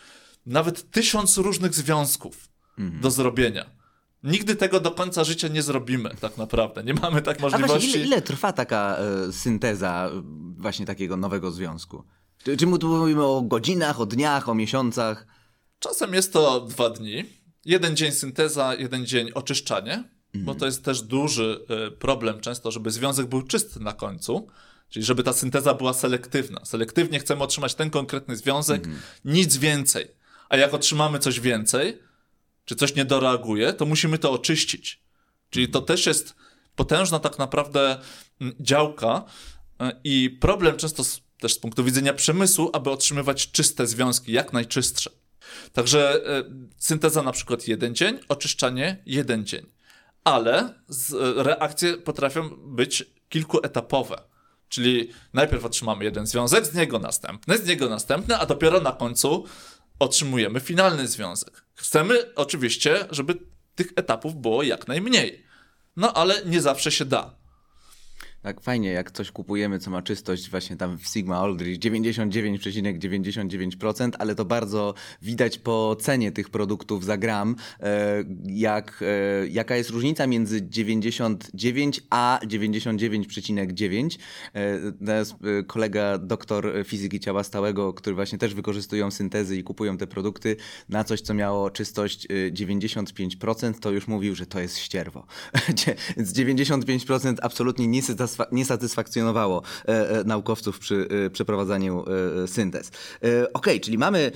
nawet 0.47 0.91
tysiąc 0.91 1.39
różnych 1.39 1.75
związków 1.75 2.49
mhm. 2.79 3.03
do 3.03 3.11
zrobienia. 3.11 3.71
Nigdy 4.23 4.57
tego 4.57 4.81
do 4.81 4.91
końca 4.91 5.25
życia 5.25 5.49
nie 5.49 5.63
zrobimy, 5.63 6.11
tak 6.21 6.37
naprawdę. 6.37 6.85
Nie 6.85 6.95
mamy 6.95 7.23
tak 7.23 7.41
możliwości. 7.41 7.75
A 7.75 7.79
właśnie, 7.79 7.91
ile, 7.91 8.07
ile 8.07 8.23
trwa 8.23 8.53
taka 8.53 8.97
e, 9.29 9.33
synteza 9.33 10.11
właśnie 10.57 10.87
takiego 10.87 11.17
nowego 11.17 11.51
związku? 11.51 12.05
Czy, 12.45 12.57
czy 12.57 12.67
tu 12.79 12.89
mówimy 12.89 13.25
o 13.25 13.43
godzinach, 13.43 14.01
o 14.01 14.07
dniach, 14.07 14.49
o 14.49 14.55
miesiącach? 14.55 15.27
Czasem 15.79 16.15
jest 16.15 16.33
to 16.33 16.61
dwa 16.61 16.91
dni. 16.91 17.25
Jeden 17.65 17.97
dzień 17.97 18.13
synteza, 18.13 18.75
jeden 18.75 19.07
dzień 19.07 19.31
oczyszczanie 19.35 20.20
mhm. 20.35 20.45
bo 20.45 20.55
to 20.55 20.67
jest 20.67 20.85
też 20.85 21.03
duży 21.03 21.65
e, 21.69 21.91
problem 21.91 22.41
często, 22.41 22.71
żeby 22.71 22.91
związek 22.91 23.27
był 23.27 23.43
czysty 23.43 23.81
na 23.81 23.93
końcu. 23.93 24.49
Czyli 24.89 25.05
żeby 25.05 25.23
ta 25.23 25.33
synteza 25.33 25.75
była 25.75 25.93
selektywna. 25.93 26.65
Selektywnie 26.65 27.19
chcemy 27.19 27.43
otrzymać 27.43 27.75
ten 27.75 27.91
konkretny 27.91 28.37
związek, 28.37 28.87
mhm. 28.87 29.03
nic 29.25 29.57
więcej. 29.57 30.07
A 30.49 30.57
jak 30.57 30.75
otrzymamy 30.75 31.19
coś 31.19 31.41
więcej, 31.41 31.99
czy 32.65 32.77
coś 32.77 32.95
nie 32.95 33.05
doreaguje, 33.05 33.73
to 33.73 33.87
musimy 33.87 34.19
to 34.19 34.33
oczyścić. 34.33 35.01
Czyli 35.51 35.69
to 35.69 35.81
też 35.81 36.07
jest 36.07 36.35
potężna 36.77 37.19
tak 37.19 37.39
naprawdę 37.39 38.01
działka 38.61 39.25
e, 39.81 40.01
i 40.05 40.39
problem 40.41 40.77
często 40.77 41.03
też 41.41 41.55
z 41.55 41.59
punktu 41.59 41.85
widzenia 41.85 42.15
przemysłu, 42.15 42.71
aby 42.73 42.91
otrzymywać 42.91 43.51
czyste 43.51 43.87
związki, 43.87 44.33
jak 44.33 44.53
najczystsze. 44.53 45.11
Także 45.73 46.27
e, 46.27 46.45
synteza 46.79 47.23
na 47.23 47.33
przykład 47.33 47.69
jeden 47.69 47.95
dzień, 47.95 48.19
oczyszczanie 48.29 49.03
jeden 49.07 49.47
dzień 49.47 49.80
ale 50.25 50.75
reakcje 51.37 51.97
potrafią 51.97 52.49
być 52.57 53.05
kilkuetapowe. 53.29 54.23
Czyli 54.69 55.11
najpierw 55.33 55.65
otrzymamy 55.65 56.05
jeden 56.05 56.27
związek, 56.27 56.67
z 56.67 56.75
niego 56.75 56.99
następny, 56.99 57.59
z 57.59 57.67
niego 57.67 57.89
następny, 57.89 58.37
a 58.37 58.47
dopiero 58.47 58.81
na 58.81 58.93
końcu 58.93 59.45
otrzymujemy 59.99 60.61
finalny 60.61 61.09
związek. 61.09 61.65
Chcemy 61.75 62.35
oczywiście, 62.35 63.07
żeby 63.11 63.35
tych 63.75 63.93
etapów 63.97 64.37
było 64.37 64.63
jak 64.63 64.89
najmniej. 64.89 65.47
No 65.97 66.13
ale 66.13 66.45
nie 66.45 66.61
zawsze 66.61 66.91
się 66.91 67.05
da. 67.05 67.40
Tak, 68.43 68.61
fajnie, 68.61 68.91
jak 68.91 69.11
coś 69.11 69.31
kupujemy, 69.31 69.79
co 69.79 69.91
ma 69.91 70.03
czystość 70.03 70.51
właśnie 70.51 70.77
tam 70.77 70.99
w 70.99 71.07
Sigma 71.07 71.37
Aldrich 71.37 71.79
99,99%, 71.79 74.11
ale 74.19 74.35
to 74.35 74.45
bardzo 74.45 74.95
widać 75.23 75.59
po 75.59 75.97
cenie 76.01 76.33
tych 76.33 76.51
produktów 76.51 77.05
za 77.05 77.17
gram, 77.17 77.57
e, 77.81 78.25
jak, 78.45 79.03
e, 79.03 79.49
jaka 79.49 79.77
jest 79.77 79.91
różnica 79.91 80.27
między 80.27 80.69
99 80.69 82.03
a 82.11 82.41
99,9. 82.45 84.19
Teraz 85.07 85.31
e, 85.31 85.35
kolega 85.63 86.19
doktor 86.19 86.73
fizyki 86.85 87.21
ciała 87.21 87.45
stałego, 87.45 87.93
który 87.93 88.17
właśnie 88.17 88.39
też 88.39 88.55
wykorzystują 88.55 89.11
syntezy 89.11 89.57
i 89.57 89.63
kupują 89.63 89.97
te 89.97 90.07
produkty 90.07 90.57
na 90.89 91.05
coś, 91.05 91.21
co 91.21 91.35
miało 91.35 91.71
czystość 91.71 92.29
95%, 92.53 93.75
to 93.81 93.91
już 93.91 94.09
mówił, 94.09 94.35
że 94.35 94.47
to 94.47 94.61
jest 94.61 94.79
ścierwo. 94.79 95.27
Więc 96.17 96.33
95% 96.33 97.37
absolutnie 97.43 97.87
nie 97.87 98.03
nie 98.53 98.65
satysfakcjonowało 98.65 99.63
e, 99.89 100.11
e, 100.11 100.25
naukowców 100.25 100.79
przy 100.79 101.09
e, 101.27 101.31
przeprowadzaniu 101.31 102.05
syntez. 102.47 102.91
Ok, 103.53 103.67
czyli 103.83 103.99
mamy, 103.99 104.33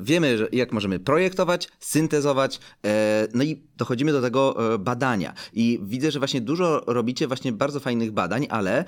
wiemy, 0.00 0.48
jak 0.52 0.72
możemy 0.72 0.98
projektować, 0.98 1.68
syntezować, 1.80 2.60
no 3.34 3.44
i 3.44 3.62
dochodzimy 3.76 4.12
do 4.12 4.22
tego 4.22 4.56
badania. 4.78 5.32
I 5.52 5.80
widzę, 5.82 6.10
że 6.10 6.18
właśnie 6.18 6.40
dużo 6.40 6.84
robicie 6.86 7.26
właśnie 7.26 7.52
bardzo 7.52 7.80
fajnych 7.80 8.12
badań, 8.12 8.46
ale 8.50 8.84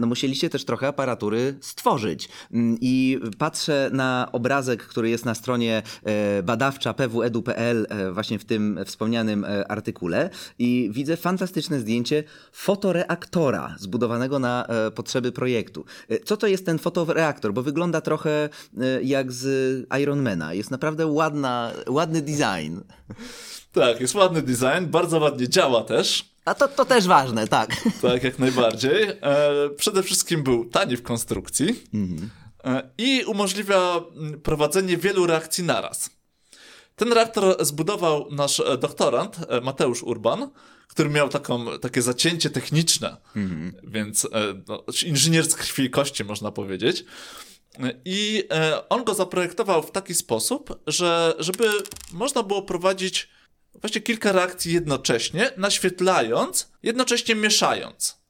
no 0.00 0.06
musieliście 0.06 0.50
też 0.50 0.64
trochę 0.64 0.88
aparatury 0.88 1.58
stworzyć. 1.60 2.28
Mm, 2.52 2.78
I 2.80 3.20
patrzę 3.38 3.90
na 3.92 4.28
obrazek, 4.32 4.82
który 4.82 5.10
jest 5.10 5.24
na 5.24 5.34
stronie 5.34 5.82
badawcza 6.42 6.94
pwedu.pl, 6.94 7.86
właśnie 8.12 8.38
w 8.38 8.44
tym 8.44 8.80
wspomnianym 8.86 9.46
artykule 9.68 10.30
i 10.58 10.90
widzę 10.92 11.16
fantastyczne 11.16 11.80
zdjęcie 11.80 12.24
fotoreaktora 12.52 13.69
zbudowanego 13.78 14.38
na 14.38 14.66
e, 14.66 14.90
potrzeby 14.90 15.32
projektu. 15.32 15.84
E, 16.08 16.18
co 16.18 16.36
to 16.36 16.46
jest 16.46 16.66
ten 16.66 16.78
fotoreaktor? 16.78 17.52
Bo 17.52 17.62
wygląda 17.62 18.00
trochę 18.00 18.30
e, 18.80 19.02
jak 19.02 19.32
z 19.32 19.86
Ironmana. 20.02 20.54
Jest 20.54 20.70
naprawdę 20.70 21.06
ładna, 21.06 21.72
ładny 21.88 22.22
design. 22.22 22.78
Tak, 23.72 24.00
jest 24.00 24.14
ładny 24.14 24.42
design, 24.42 24.86
bardzo 24.86 25.18
ładnie 25.18 25.48
działa 25.48 25.84
też. 25.84 26.34
A 26.44 26.54
to, 26.54 26.68
to 26.68 26.84
też 26.84 27.06
ważne, 27.06 27.48
tak. 27.48 27.76
Tak, 28.02 28.24
jak 28.24 28.38
najbardziej. 28.38 29.06
przede 29.76 30.02
wszystkim 30.02 30.42
był 30.42 30.64
tani 30.64 30.96
w 30.96 31.02
konstrukcji 31.02 31.82
mhm. 31.94 32.30
i 32.98 33.24
umożliwia 33.24 34.00
mm, 34.16 34.40
prowadzenie 34.40 34.96
wielu 34.96 35.26
reakcji 35.26 35.64
naraz. 35.64 36.10
Ten 36.96 37.12
reaktor 37.12 37.64
zbudował 37.64 38.26
nasz 38.30 38.62
doktorant, 38.78 39.36
Mateusz 39.62 40.02
Urban, 40.02 40.50
który 40.90 41.10
miał 41.10 41.28
taką, 41.28 41.78
takie 41.78 42.02
zacięcie 42.02 42.50
techniczne, 42.50 43.16
mhm. 43.36 43.74
więc 43.84 44.24
e, 44.24 44.28
no, 44.68 44.84
inżynier 45.06 45.50
z 45.50 45.54
krwi 45.54 45.84
i 45.84 45.90
kości, 45.90 46.24
można 46.24 46.50
powiedzieć. 46.50 47.04
I 48.04 48.44
e, 48.50 48.88
on 48.88 49.04
go 49.04 49.14
zaprojektował 49.14 49.82
w 49.82 49.90
taki 49.90 50.14
sposób, 50.14 50.82
że 50.86 51.34
żeby 51.38 51.70
można 52.12 52.42
było 52.42 52.62
prowadzić 52.62 53.28
właśnie 53.74 54.00
kilka 54.00 54.32
reakcji 54.32 54.72
jednocześnie, 54.72 55.50
naświetlając, 55.56 56.72
jednocześnie 56.82 57.34
mieszając. 57.34 58.20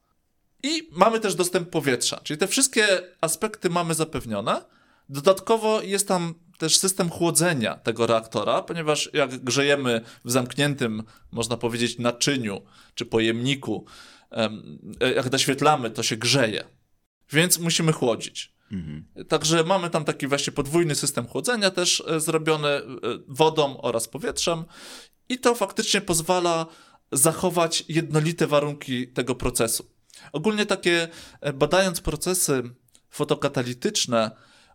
I 0.63 0.89
mamy 0.93 1.21
też 1.21 1.35
dostęp 1.35 1.71
powietrza, 1.71 2.21
czyli 2.25 2.39
te 2.39 2.49
wszystkie 2.49 2.87
aspekty 3.21 3.71
mamy 3.71 3.95
zapewnione. 3.95 4.65
Dodatkowo 5.09 5.83
jest 5.83 6.09
tam 6.09 6.35
też 6.61 6.77
system 6.79 7.11
chłodzenia 7.11 7.75
tego 7.75 8.07
reaktora, 8.07 8.63
ponieważ 8.63 9.11
jak 9.13 9.45
grzejemy 9.45 10.01
w 10.25 10.31
zamkniętym, 10.31 11.03
można 11.33 11.57
powiedzieć, 11.57 11.99
naczyniu 11.99 12.63
czy 12.95 13.07
pojemniku, 13.07 13.85
e, 15.01 15.13
jak 15.15 15.33
naświetlamy, 15.33 15.91
to 15.91 16.03
się 16.03 16.17
grzeje. 16.17 16.65
Więc 17.33 17.59
musimy 17.59 17.93
chłodzić. 17.93 18.53
Mhm. 18.73 19.05
Także 19.29 19.65
mamy 19.65 19.91
tam 19.91 20.05
taki 20.05 20.27
właśnie 20.27 20.53
podwójny 20.53 20.95
system 20.95 21.27
chłodzenia 21.27 21.71
też 21.71 22.03
e, 22.07 22.21
zrobiony 22.21 22.69
e, 22.69 22.83
wodą 23.29 23.81
oraz 23.81 24.09
powietrzem 24.09 24.65
i 25.29 25.39
to 25.39 25.55
faktycznie 25.55 26.01
pozwala 26.01 26.67
zachować 27.13 27.85
jednolite 27.89 28.47
warunki 28.47 29.09
tego 29.09 29.35
procesu. 29.35 29.91
Ogólnie 30.33 30.67
takie, 30.67 31.09
badając 31.55 32.01
procesy 32.01 32.63
fotokatalityczne, 33.11 34.31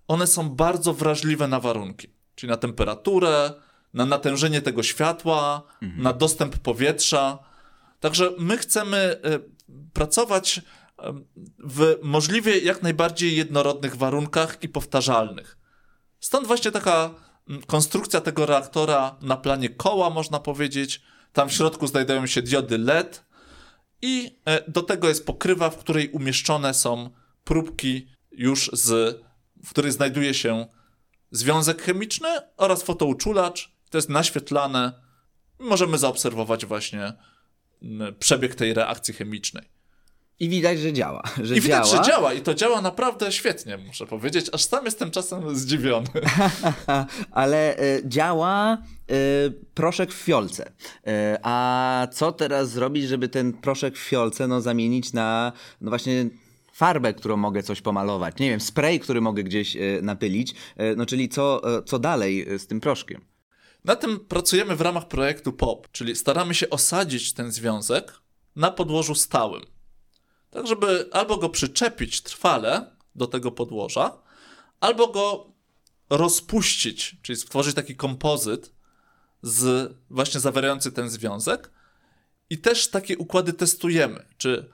one 0.08 0.28
są 0.28 0.50
bardzo 0.50 0.94
wrażliwe 0.94 1.48
na 1.48 1.60
warunki, 1.60 2.08
czyli 2.36 2.50
na 2.50 2.58
temperaturę, 2.58 3.54
na 3.94 4.06
natężenie 4.06 4.62
tego 4.62 4.84
światła, 4.84 5.63
mhm. 5.82 6.04
na 6.04 6.13
dostęp 6.13 6.58
powietrza. 6.58 7.39
Także 8.00 8.32
my 8.38 8.58
chcemy 8.58 8.98
e, 8.98 9.39
pracować 9.94 10.62
e, 11.00 11.13
w 11.60 11.96
możliwie 12.04 12.60
jak 12.60 12.84
najbardziej 12.84 13.36
jednorodnych 13.36 13.96
warunkach 13.96 14.58
i 14.63 14.70
powtarzalnych. 14.70 15.58
Stąd 16.20 16.48
właśnie 16.48 16.72
taka 16.72 17.15
konstrukcja 17.68 18.22
tego 18.22 18.46
reaktora 18.46 19.15
na 19.22 19.38
planie 19.38 19.70
koła, 19.70 20.10
można 20.10 20.39
powiedzieć. 20.39 21.02
Tam 21.34 21.50
w 21.50 21.54
środku 21.54 21.88
znajdują 21.88 22.28
się 22.28 22.41
diody 22.41 22.78
LED 22.78 23.26
i 24.02 24.39
e, 24.46 24.72
do 24.72 24.82
tego 24.82 25.08
jest 25.08 25.26
pokrywa, 25.26 25.70
w 25.70 25.78
której 25.78 26.10
umieszczone 26.10 26.74
są 26.74 27.10
próbki 27.44 28.08
już 28.32 28.70
z 28.74 29.22
w 29.65 29.69
której 29.69 29.91
znajduje 29.91 30.34
się 30.34 30.67
związek 31.32 31.82
chemiczny 31.82 32.30
oraz 32.58 32.84
fotouczulacz. 32.84 33.71
To 33.89 33.97
jest 33.97 34.10
naświetlane. 34.10 34.93
Możemy 35.60 35.97
zaobserwować 35.97 36.65
właśnie 36.65 37.13
mm, 37.82 38.15
przebieg 38.15 38.56
tej 38.56 38.73
reakcji 38.73 39.13
chemicznej. 39.13 39.75
I 40.39 40.49
widać, 40.49 40.80
że 40.80 40.93
działa. 40.93 41.23
Że 41.43 41.58
I 41.58 41.62
widać, 41.62 41.89
działa. 41.89 42.04
że 42.04 42.12
działa. 42.12 42.34
I 42.34 42.41
to 42.41 42.54
działa 42.54 42.82
naprawdę 42.82 43.32
świetnie, 43.32 43.78
muszę 43.78 44.06
powiedzieć. 44.06 44.49
Aż 44.54 44.63
sam 44.65 44.86
jestem 44.86 45.12
czasem 45.12 45.56
zdziwiony. 45.56 46.08
Ale 47.32 47.80
y, 47.80 48.04
działa 48.06 48.78
y, 49.12 49.54
proszek 49.73 50.13
w 50.13 50.17
fiolce. 50.17 50.67
Y, 50.67 50.71
a 51.43 52.08
co 52.12 52.32
teraz 52.32 52.69
zrobić, 52.69 53.08
żeby 53.08 53.30
ten 53.30 53.54
proszek 53.54 53.95
w 53.97 53.99
fiolce 53.99 54.47
no, 54.47 54.62
zamienić 54.62 55.13
na 55.13 55.51
no 55.82 55.89
właśnie 55.89 56.25
farbę, 56.76 57.14
którą 57.14 57.38
mogę 57.38 57.64
coś 57.64 57.82
pomalować, 57.82 58.40
nie 58.40 58.50
wiem, 58.50 58.62
spray, 58.62 59.00
który 59.00 59.22
mogę 59.22 59.44
gdzieś 59.44 59.76
e, 59.76 59.80
napylić, 60.02 60.54
e, 60.78 60.96
no 60.96 61.06
czyli 61.06 61.30
co, 61.30 61.78
e, 61.78 61.84
co 61.84 62.00
dalej 62.00 62.60
z 62.60 62.68
tym 62.68 62.80
proszkiem. 62.80 63.26
Na 63.86 63.96
tym 63.96 64.20
pracujemy 64.20 64.76
w 64.76 64.82
ramach 64.82 65.08
projektu 65.08 65.54
POP, 65.54 65.92
czyli 65.92 66.16
staramy 66.16 66.56
się 66.56 66.70
osadzić 66.70 67.34
ten 67.34 67.52
związek 67.52 68.14
na 68.56 68.72
podłożu 68.72 69.16
stałym. 69.16 69.62
Tak, 70.50 70.68
żeby 70.68 71.10
albo 71.12 71.38
go 71.38 71.50
przyczepić 71.50 72.22
trwale 72.22 72.96
do 73.16 73.28
tego 73.28 73.52
podłoża, 73.52 74.18
albo 74.80 75.08
go 75.08 75.52
rozpuścić, 76.10 77.18
czyli 77.22 77.36
stworzyć 77.36 77.76
taki 77.76 77.96
kompozyt 77.96 78.72
z 79.42 79.94
właśnie 80.10 80.40
zawierający 80.40 80.92
ten 80.92 81.10
związek. 81.10 81.72
I 82.50 82.58
też 82.58 82.88
takie 82.88 83.18
układy 83.18 83.54
testujemy, 83.54 84.26
czy 84.38 84.70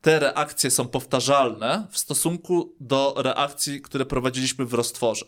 te 0.00 0.18
reakcje 0.18 0.70
są 0.70 0.88
powtarzalne 0.88 1.86
w 1.90 1.98
stosunku 1.98 2.74
do 2.80 3.14
reakcji, 3.16 3.80
które 3.80 4.06
prowadziliśmy 4.06 4.64
w 4.64 4.74
roztworze. 4.74 5.26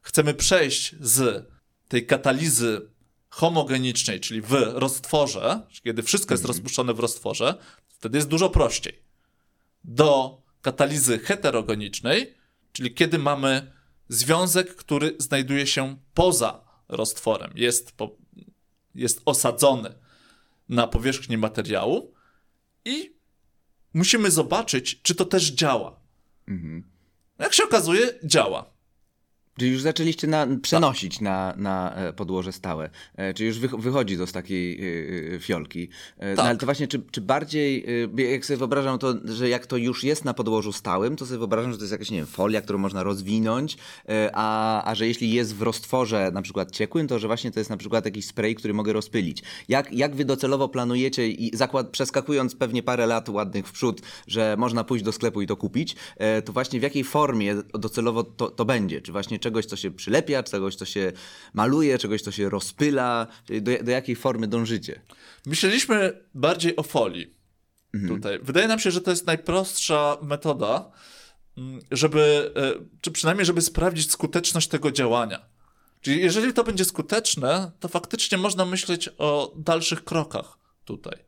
Chcemy 0.00 0.34
przejść 0.34 0.94
z 1.00 1.46
tej 1.88 2.06
katalizy 2.06 2.90
homogenicznej, 3.28 4.20
czyli 4.20 4.40
w 4.40 4.52
roztworze, 4.74 5.60
kiedy 5.84 6.02
wszystko 6.02 6.34
jest 6.34 6.44
mhm. 6.44 6.56
rozpuszczone 6.56 6.94
w 6.94 7.00
roztworze, 7.00 7.54
wtedy 7.88 8.18
jest 8.18 8.28
dużo 8.28 8.50
prościej, 8.50 9.02
do 9.84 10.42
katalizy 10.62 11.18
heterogenicznej, 11.18 12.34
czyli 12.72 12.94
kiedy 12.94 13.18
mamy 13.18 13.72
związek, 14.08 14.76
który 14.76 15.16
znajduje 15.18 15.66
się 15.66 15.96
poza 16.14 16.64
roztworem, 16.88 17.52
jest, 17.54 17.92
po, 17.92 18.16
jest 18.94 19.22
osadzony 19.24 19.94
na 20.68 20.86
powierzchni 20.86 21.38
materiału 21.38 22.14
i 22.84 23.11
musimy 23.94 24.30
zobaczyć, 24.30 25.02
czy 25.02 25.14
to 25.14 25.24
też 25.24 25.50
działa. 25.50 26.00
Mhm. 26.48 26.84
Jak 27.38 27.52
się 27.52 27.64
okazuje, 27.64 28.18
działa. 28.24 28.71
Czyli 29.62 29.72
już 29.72 29.82
zaczęliście 29.82 30.26
na, 30.26 30.46
przenosić 30.62 31.14
tak. 31.14 31.22
na, 31.22 31.54
na 31.56 31.94
e, 31.94 32.12
podłoże 32.12 32.52
stałe. 32.52 32.90
E, 33.16 33.34
czyli 33.34 33.46
już 33.46 33.58
wychodzi 33.58 34.18
to 34.18 34.26
z 34.26 34.32
takiej 34.32 34.80
e, 35.34 35.40
fiolki. 35.40 35.88
Tak. 35.88 36.36
No, 36.36 36.42
ale 36.42 36.56
to 36.56 36.66
właśnie, 36.66 36.88
czy, 36.88 37.02
czy 37.10 37.20
bardziej, 37.20 37.86
jak 38.16 38.46
sobie 38.46 38.56
wyobrażam 38.56 38.98
to, 38.98 39.14
że 39.24 39.48
jak 39.48 39.66
to 39.66 39.76
już 39.76 40.04
jest 40.04 40.24
na 40.24 40.34
podłożu 40.34 40.72
stałym, 40.72 41.16
to 41.16 41.26
sobie 41.26 41.38
wyobrażam, 41.38 41.72
że 41.72 41.78
to 41.78 41.82
jest 41.82 41.92
jakaś, 41.92 42.10
nie 42.10 42.16
wiem, 42.16 42.26
folia, 42.26 42.62
którą 42.62 42.78
można 42.78 43.02
rozwinąć, 43.02 43.76
a, 44.32 44.84
a 44.84 44.94
że 44.94 45.06
jeśli 45.06 45.32
jest 45.32 45.54
w 45.54 45.62
roztworze 45.62 46.30
na 46.34 46.42
przykład 46.42 46.70
ciekłym, 46.70 47.08
to 47.08 47.18
że 47.18 47.26
właśnie 47.26 47.50
to 47.50 47.60
jest 47.60 47.70
na 47.70 47.76
przykład 47.76 48.04
jakiś 48.04 48.26
spray, 48.26 48.54
który 48.54 48.74
mogę 48.74 48.92
rozpylić. 48.92 49.42
Jak, 49.68 49.92
jak 49.92 50.14
wy 50.14 50.24
docelowo 50.24 50.68
planujecie 50.68 51.28
i 51.28 51.56
zakład, 51.56 51.88
przeskakując 51.88 52.54
pewnie 52.54 52.82
parę 52.82 53.06
lat 53.06 53.28
ładnych 53.28 53.68
w 53.68 53.72
przód, 53.72 54.00
że 54.26 54.56
można 54.58 54.84
pójść 54.84 55.04
do 55.04 55.12
sklepu 55.12 55.42
i 55.42 55.46
to 55.46 55.56
kupić, 55.56 55.96
to 56.44 56.52
właśnie 56.52 56.80
w 56.80 56.82
jakiej 56.82 57.04
formie 57.04 57.54
docelowo 57.74 58.24
to, 58.24 58.50
to 58.50 58.64
będzie? 58.64 59.00
Czy 59.00 59.12
właśnie 59.12 59.38
czegoś, 59.52 59.66
co 59.66 59.76
się 59.76 59.90
przylepia, 59.90 60.42
czegoś, 60.42 60.74
co 60.74 60.84
się 60.84 61.12
maluje, 61.54 61.98
czegoś, 61.98 62.22
co 62.22 62.30
się 62.30 62.50
rozpyla? 62.50 63.26
Do, 63.62 63.84
do 63.84 63.90
jakiej 63.90 64.16
formy 64.16 64.48
dążycie? 64.48 65.02
Myśleliśmy 65.46 66.20
bardziej 66.34 66.76
o 66.76 66.82
folii. 66.82 67.34
mhm. 67.94 68.14
tutaj. 68.14 68.38
Wydaje 68.42 68.68
nam 68.68 68.78
się, 68.78 68.90
że 68.90 69.00
to 69.00 69.10
jest 69.10 69.26
najprostsza 69.26 70.16
metoda, 70.22 70.90
mm, 71.58 71.80
żeby, 71.90 72.52
e, 72.56 72.72
czy 73.00 73.10
przynajmniej, 73.10 73.46
żeby 73.46 73.60
sprawdzić 73.60 74.10
skuteczność 74.10 74.68
tego 74.68 74.92
działania. 74.92 75.40
Czyli 76.00 76.20
jeżeli 76.20 76.52
to 76.52 76.64
będzie 76.64 76.84
skuteczne, 76.84 77.70
to 77.80 77.88
faktycznie 77.88 78.38
można 78.38 78.64
myśleć 78.64 79.08
o 79.18 79.54
dalszych 79.56 80.04
krokach 80.04 80.58
tutaj. 80.84 81.18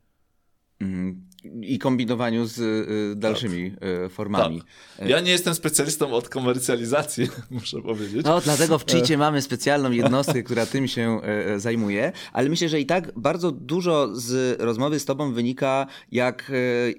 Mhm 0.81 1.34
i 1.63 1.79
kombinowaniu 1.79 2.47
z 2.47 2.59
y, 2.59 3.17
dalszymi 3.17 3.71
tak. 3.71 3.89
Y, 3.89 4.09
formami. 4.09 4.63
Tak. 4.99 5.09
Ja 5.09 5.21
nie 5.21 5.31
jestem 5.31 5.55
specjalistą 5.55 6.13
od 6.13 6.29
komercjalizacji, 6.29 7.29
muszę 7.51 7.83
powiedzieć. 7.83 8.25
No, 8.25 8.41
dlatego 8.41 8.79
w 8.79 8.87
Cheatie 8.87 9.19
mamy 9.19 9.43
specjalną 9.43 9.91
jednostkę, 9.91 10.43
która 10.43 10.67
tym 10.67 10.89
się 10.89 11.21
y, 11.55 11.61
zajmuje, 11.61 12.13
ale 12.33 12.49
myślę, 12.49 12.69
że 12.69 12.81
i 12.81 12.87
tak 12.87 13.13
bardzo 13.17 13.53
dużo 13.53 14.17
z 14.17 14.61
rozmowy 14.61 15.01
z 15.01 15.05
tobą 15.05 15.33
wynika, 15.33 15.87
jak 16.13 16.53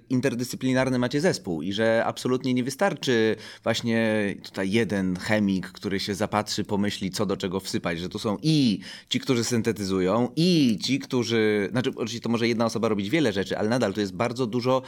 interdyscyplinarny 0.09 0.99
macie 0.99 1.21
zespół 1.21 1.61
i 1.61 1.73
że 1.73 2.03
absolutnie 2.05 2.53
nie 2.53 2.63
wystarczy 2.63 3.35
właśnie 3.63 4.35
tutaj 4.43 4.71
jeden 4.71 5.15
chemik, 5.15 5.67
który 5.67 5.99
się 5.99 6.15
zapatrzy, 6.15 6.63
pomyśli, 6.63 7.11
co 7.11 7.25
do 7.25 7.37
czego 7.37 7.59
wsypać, 7.59 7.99
że 7.99 8.09
tu 8.09 8.19
są 8.19 8.37
i 8.41 8.79
ci, 9.09 9.19
którzy 9.19 9.43
syntetyzują, 9.43 10.29
i 10.35 10.77
ci, 10.83 10.99
którzy, 10.99 11.67
znaczy 11.71 11.89
oczywiście 11.89 12.19
to 12.19 12.29
może 12.29 12.47
jedna 12.47 12.65
osoba 12.65 12.89
robić 12.89 13.09
wiele 13.09 13.33
rzeczy, 13.33 13.57
ale 13.57 13.69
nadal 13.69 13.93
to 13.93 13.99
jest 13.99 14.15
bardzo 14.15 14.34
bardzo 14.35 14.47
dużo 14.47 14.81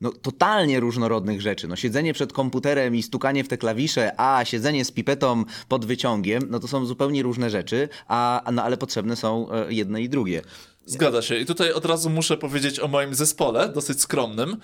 no, 0.00 0.12
totalnie 0.12 0.80
różnorodnych 0.80 1.40
rzeczy. 1.40 1.68
No, 1.68 1.76
siedzenie 1.76 2.14
przed 2.14 2.32
komputerem 2.32 2.96
i 2.96 3.02
stukanie 3.02 3.44
w 3.44 3.48
te 3.48 3.58
klawisze, 3.58 4.20
a 4.20 4.44
siedzenie 4.44 4.84
z 4.84 4.92
pipetą 4.92 5.44
pod 5.68 5.84
wyciągiem, 5.84 6.42
no 6.50 6.58
to 6.60 6.68
są 6.68 6.86
zupełnie 6.86 7.22
różne 7.22 7.50
rzeczy, 7.50 7.88
a, 8.08 8.42
no, 8.52 8.62
ale 8.62 8.76
potrzebne 8.76 9.16
są 9.16 9.52
e, 9.52 9.72
jedne 9.72 10.02
i 10.02 10.08
drugie. 10.08 10.42
Zgadza 10.86 11.22
się. 11.22 11.36
I 11.36 11.46
tutaj 11.46 11.72
od 11.72 11.84
razu 11.84 12.10
muszę 12.10 12.36
powiedzieć 12.36 12.80
o 12.80 12.88
moim 12.88 13.14
zespole, 13.14 13.68
dosyć 13.68 14.00
skromnym. 14.00 14.56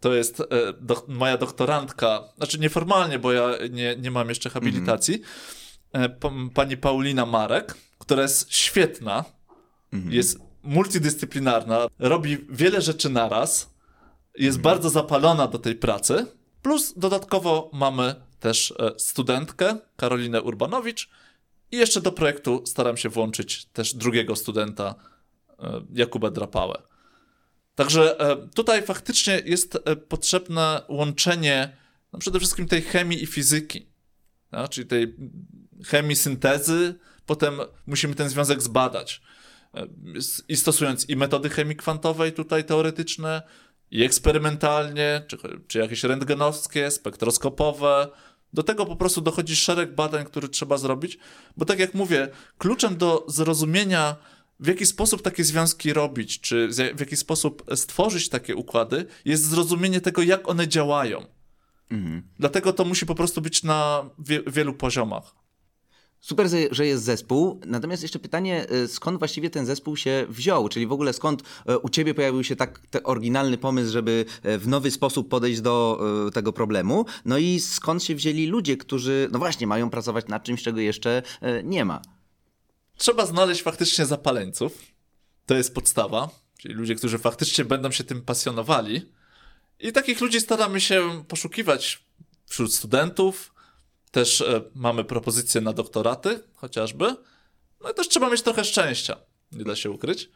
To 0.00 0.14
jest 0.14 0.40
e, 0.40 0.44
do, 0.80 1.04
moja 1.08 1.36
doktorantka, 1.38 2.24
znaczy 2.36 2.58
nieformalnie, 2.58 3.18
bo 3.18 3.32
ja 3.32 3.50
nie, 3.70 3.96
nie 3.96 4.10
mam 4.10 4.28
jeszcze 4.28 4.50
habilitacji, 4.50 5.22
mm 5.92 6.10
-hmm. 6.10 6.50
pani 6.50 6.76
Paulina 6.76 7.26
Marek, 7.26 7.74
która 7.98 8.22
jest 8.22 8.52
świetna, 8.52 9.24
mm 9.92 10.08
-hmm. 10.08 10.12
jest 10.12 10.38
multidyscyplinarna, 10.62 11.86
robi 11.98 12.38
wiele 12.50 12.80
rzeczy 12.80 13.08
naraz 13.08 13.77
jest 14.38 14.60
bardzo 14.60 14.90
zapalona 14.90 15.46
do 15.46 15.58
tej 15.58 15.74
pracy. 15.74 16.26
Plus 16.62 16.94
dodatkowo 16.96 17.70
mamy 17.72 18.14
też 18.40 18.74
e, 18.78 18.92
studentkę 18.98 19.76
Karolinę 19.96 20.42
Urbanowicz 20.42 21.10
i 21.70 21.76
jeszcze 21.76 22.00
do 22.00 22.12
projektu 22.12 22.62
staram 22.66 22.96
się 22.96 23.08
włączyć 23.08 23.64
też 23.64 23.94
drugiego 23.94 24.36
studenta 24.36 24.94
e, 25.58 25.82
Jakuba 25.94 26.30
Drapałę. 26.30 26.82
Także 27.74 28.20
e, 28.20 28.48
tutaj 28.54 28.82
faktycznie 28.82 29.42
jest 29.44 29.78
potrzebne 30.08 30.82
łączenie 30.88 31.76
no 32.12 32.18
przede 32.18 32.38
wszystkim 32.38 32.66
tej 32.66 32.82
chemii 32.82 33.22
i 33.22 33.26
fizyki, 33.26 33.86
no, 34.52 34.68
czyli 34.68 34.86
tej 34.86 35.16
chemii 35.86 36.16
syntezy, 36.16 36.94
potem 37.26 37.60
musimy 37.86 38.14
ten 38.14 38.28
związek 38.28 38.62
zbadać. 38.62 39.22
I 40.48 40.56
stosując 40.56 41.08
i 41.08 41.16
metody 41.16 41.50
chemii 41.50 41.76
kwantowej 41.76 42.32
tutaj 42.32 42.64
teoretyczne, 42.64 43.42
i 43.90 44.04
eksperymentalnie, 44.04 45.22
czy, 45.28 45.38
czy 45.68 45.78
jakieś 45.78 46.04
rentgenowskie, 46.04 46.90
spektroskopowe. 46.90 48.08
Do 48.52 48.62
tego 48.62 48.86
po 48.86 48.96
prostu 48.96 49.20
dochodzi 49.20 49.56
szereg 49.56 49.94
badań, 49.94 50.24
które 50.24 50.48
trzeba 50.48 50.78
zrobić, 50.78 51.18
bo 51.56 51.64
tak 51.64 51.78
jak 51.78 51.94
mówię, 51.94 52.28
kluczem 52.58 52.96
do 52.96 53.24
zrozumienia, 53.28 54.16
w 54.60 54.66
jaki 54.66 54.86
sposób 54.86 55.22
takie 55.22 55.44
związki 55.44 55.92
robić, 55.92 56.40
czy 56.40 56.68
w 56.94 57.00
jaki 57.00 57.16
sposób 57.16 57.64
stworzyć 57.74 58.28
takie 58.28 58.56
układy, 58.56 59.06
jest 59.24 59.44
zrozumienie 59.44 60.00
tego, 60.00 60.22
jak 60.22 60.48
one 60.48 60.68
działają. 60.68 61.26
Mhm. 61.90 62.22
Dlatego 62.38 62.72
to 62.72 62.84
musi 62.84 63.06
po 63.06 63.14
prostu 63.14 63.40
być 63.40 63.62
na 63.62 64.10
wie 64.18 64.42
wielu 64.46 64.74
poziomach. 64.74 65.34
Super, 66.20 66.48
że 66.70 66.86
jest 66.86 67.04
zespół. 67.04 67.60
Natomiast 67.66 68.02
jeszcze 68.02 68.18
pytanie, 68.18 68.66
y, 68.72 68.88
skąd 68.88 69.18
właściwie 69.18 69.50
ten 69.50 69.66
zespół 69.66 69.96
się 69.96 70.26
wziął? 70.28 70.68
Czyli 70.68 70.86
w 70.86 70.92
ogóle 70.92 71.12
skąd 71.12 71.42
y, 71.42 71.78
u 71.78 71.88
ciebie 71.88 72.14
pojawił 72.14 72.44
się 72.44 72.56
tak 72.56 72.80
oryginalny 73.04 73.58
pomysł, 73.58 73.92
żeby 73.92 74.24
y, 74.46 74.58
w 74.58 74.68
nowy 74.68 74.90
sposób 74.90 75.28
podejść 75.28 75.60
do 75.60 76.00
tego 76.34 76.52
problemu? 76.52 77.04
No 77.24 77.38
i 77.38 77.60
skąd 77.60 78.04
się 78.04 78.14
wzięli 78.14 78.46
ludzie, 78.46 78.76
którzy, 78.76 79.28
no 79.32 79.38
właśnie, 79.38 79.66
mają 79.66 79.90
pracować 79.90 80.26
nad 80.28 80.44
czymś, 80.44 80.62
czego 80.62 80.80
jeszcze 80.80 81.22
nie 81.64 81.84
ma? 81.84 82.02
Trzeba 82.96 83.26
znaleźć 83.26 83.62
faktycznie 83.62 84.06
zapaleńców. 84.06 84.78
To 85.46 85.54
jest 85.54 85.74
podstawa. 85.74 86.28
Czyli 86.58 86.74
ludzie, 86.74 86.94
którzy 86.94 87.18
faktycznie 87.18 87.64
będą 87.64 87.90
się 87.90 88.04
tym 88.04 88.22
pasjonowali. 88.22 89.12
I 89.80 89.92
takich 89.92 90.20
ludzi 90.20 90.40
staramy 90.40 90.80
się 90.80 91.24
poszukiwać 91.28 92.02
wśród 92.46 92.74
studentów, 92.74 93.54
też 94.10 94.40
e, 94.40 94.62
mamy 94.74 95.04
propozycje 95.04 95.60
na 95.60 95.72
doktoraty, 95.72 96.40
chociażby. 96.54 97.16
No 97.80 97.90
i 97.90 97.94
też 97.94 98.08
trzeba 98.08 98.30
mieć 98.30 98.42
trochę 98.42 98.64
szczęścia, 98.64 99.16
nie 99.52 99.64
da 99.64 99.76
się 99.76 99.90
ukryć. 99.90 100.30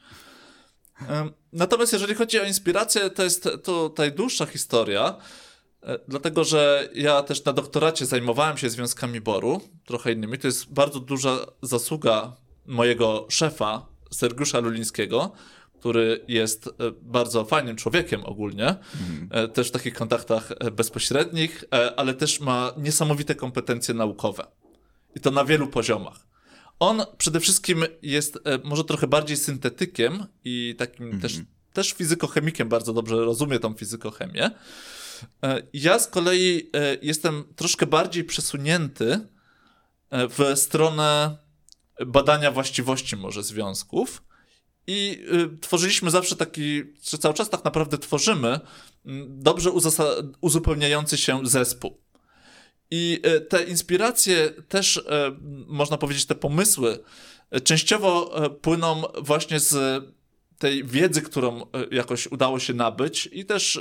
Natomiast 1.53 1.93
jeżeli 1.93 2.15
chodzi 2.15 2.41
o 2.41 2.45
inspirację, 2.45 3.11
to 3.11 3.23
jest 3.23 3.49
tutaj 3.65 4.13
dłuższa 4.13 4.47
historia, 4.47 5.17
e, 5.83 5.99
dlatego 6.09 6.45
że 6.45 6.89
ja 6.95 7.23
też 7.23 7.45
na 7.45 7.53
doktoracie 7.53 8.07
zajmowałem 8.07 8.59
się 8.59 8.71
związkami 8.71 9.21
boru, 9.21 9.61
trochę 9.85 10.13
innymi. 10.13 10.39
To 10.39 10.49
jest 10.49 10.73
bardzo 10.73 11.01
duża 11.01 11.39
zasługa 11.63 12.33
mojego 12.67 13.27
szefa, 13.31 13.87
Sergiusza 14.11 14.61
Lulińskiego, 14.61 15.33
który 15.83 16.25
jest 16.29 16.67
e, 16.67 16.71
bardzo 17.03 17.45
fajnym 17.45 17.77
człowiekiem 17.77 18.25
ogólnie, 18.25 18.75
mhm. 19.01 19.51
też 19.51 19.69
w 19.69 19.71
takich 19.71 19.95
kontaktach 19.95 20.53
e, 20.61 20.71
bezpośrednich, 20.71 21.65
ale 21.97 22.15
też 22.15 22.41
ma 22.41 22.73
niesamowite 22.77 23.35
kompetencje 23.35 23.95
naukowe. 23.95 24.47
I 25.15 25.21
to 25.21 25.31
na 25.31 25.45
wielu 25.45 25.67
poziomach. 25.67 26.27
On 26.79 27.03
przede 27.19 27.41
wszystkim 27.41 27.85
jest 28.03 28.39
może 28.65 28.85
trochę 28.85 29.07
bardziej 29.07 29.37
syntetykiem 29.37 30.27
i 30.45 30.75
takim 30.79 31.05
mhm. 31.05 31.23
też, 31.23 31.41
też 31.73 31.93
fizykochemikiem, 31.93 32.69
bardzo 32.69 32.93
dobrze 32.93 33.17
rozumie 33.17 33.59
tą 33.59 33.75
fizykochemię. 33.75 34.51
Ja 35.73 35.99
z 35.99 36.07
kolei 36.07 36.71
jestem 37.03 37.45
troszkę 37.57 37.87
bardziej 37.87 38.25
przesunięty 38.25 39.21
w 40.11 40.53
stronę 40.55 41.37
badania 42.07 42.51
właściwości 42.51 43.17
może 43.17 43.43
związków 43.43 44.23
i 44.87 45.25
y, 45.55 45.59
tworzyliśmy 45.59 46.11
zawsze 46.11 46.37
taki, 46.37 46.83
czy 47.03 47.19
cały 47.19 47.35
czas 47.35 47.51
tak 47.51 47.65
naprawdę 47.65 47.99
tworzymy, 47.99 48.61
mm, 49.07 49.43
dobrze 49.43 49.71
uzupełniający 50.41 51.19
się 51.19 51.41
zespół. 51.45 51.99
I 52.91 53.21
y, 53.27 53.41
te 53.41 53.65
inspiracje 53.65 54.51
też, 54.69 54.97
y, 54.97 55.03
można 55.67 55.99
powiedzieć, 55.99 56.27
te 56.27 56.35
pomysły 56.35 56.99
częściowo 57.65 58.41
płyną 58.63 59.03
właśnie 59.23 59.61
z 59.61 60.05
tej 60.59 60.85
wiedzy, 60.85 61.23
którą 61.23 61.67
jakoś 61.91 62.27
udało 62.27 62.59
się 62.59 62.75
nabyć 62.75 63.29
i 63.33 63.45
też 63.45 63.81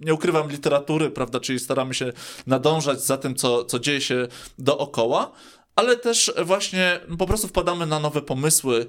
nie 0.00 0.14
ukrywam 0.14 0.50
literatury, 0.50 1.10
prawda, 1.10 1.40
czyli 1.40 1.58
staramy 1.58 1.94
się 1.94 2.12
nadążać 2.46 3.04
za 3.04 3.16
tym, 3.16 3.34
co, 3.34 3.64
co 3.64 3.78
dzieje 3.78 4.00
się 4.00 4.28
dookoła, 4.58 5.32
ale 5.76 5.96
też 5.96 6.32
właśnie 6.44 7.00
po 7.18 7.26
prostu 7.26 7.48
wpadamy 7.48 7.86
na 7.86 7.98
nowe 7.98 8.22
pomysły, 8.22 8.86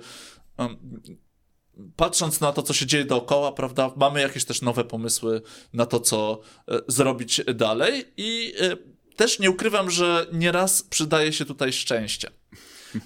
patrząc 1.96 2.42
na 2.42 2.52
to, 2.52 2.64
co 2.64 2.74
się 2.74 2.86
dzieje 2.86 3.06
dookoła, 3.06 3.52
prawda, 3.52 3.92
mamy 3.96 4.22
jakieś 4.22 4.46
też 4.46 4.62
nowe 4.62 4.84
pomysły 4.84 5.42
na 5.74 5.86
to, 5.86 6.00
co 6.00 6.40
e, 6.68 6.80
zrobić 6.88 7.42
dalej 7.56 8.06
i 8.18 8.54
e, 8.60 8.78
też 9.16 9.40
nie 9.40 9.52
ukrywam, 9.52 9.92
że 9.92 10.28
nieraz 10.34 10.82
przydaje 10.84 11.34
się 11.34 11.46
tutaj 11.46 11.74
szczęście 11.74 12.32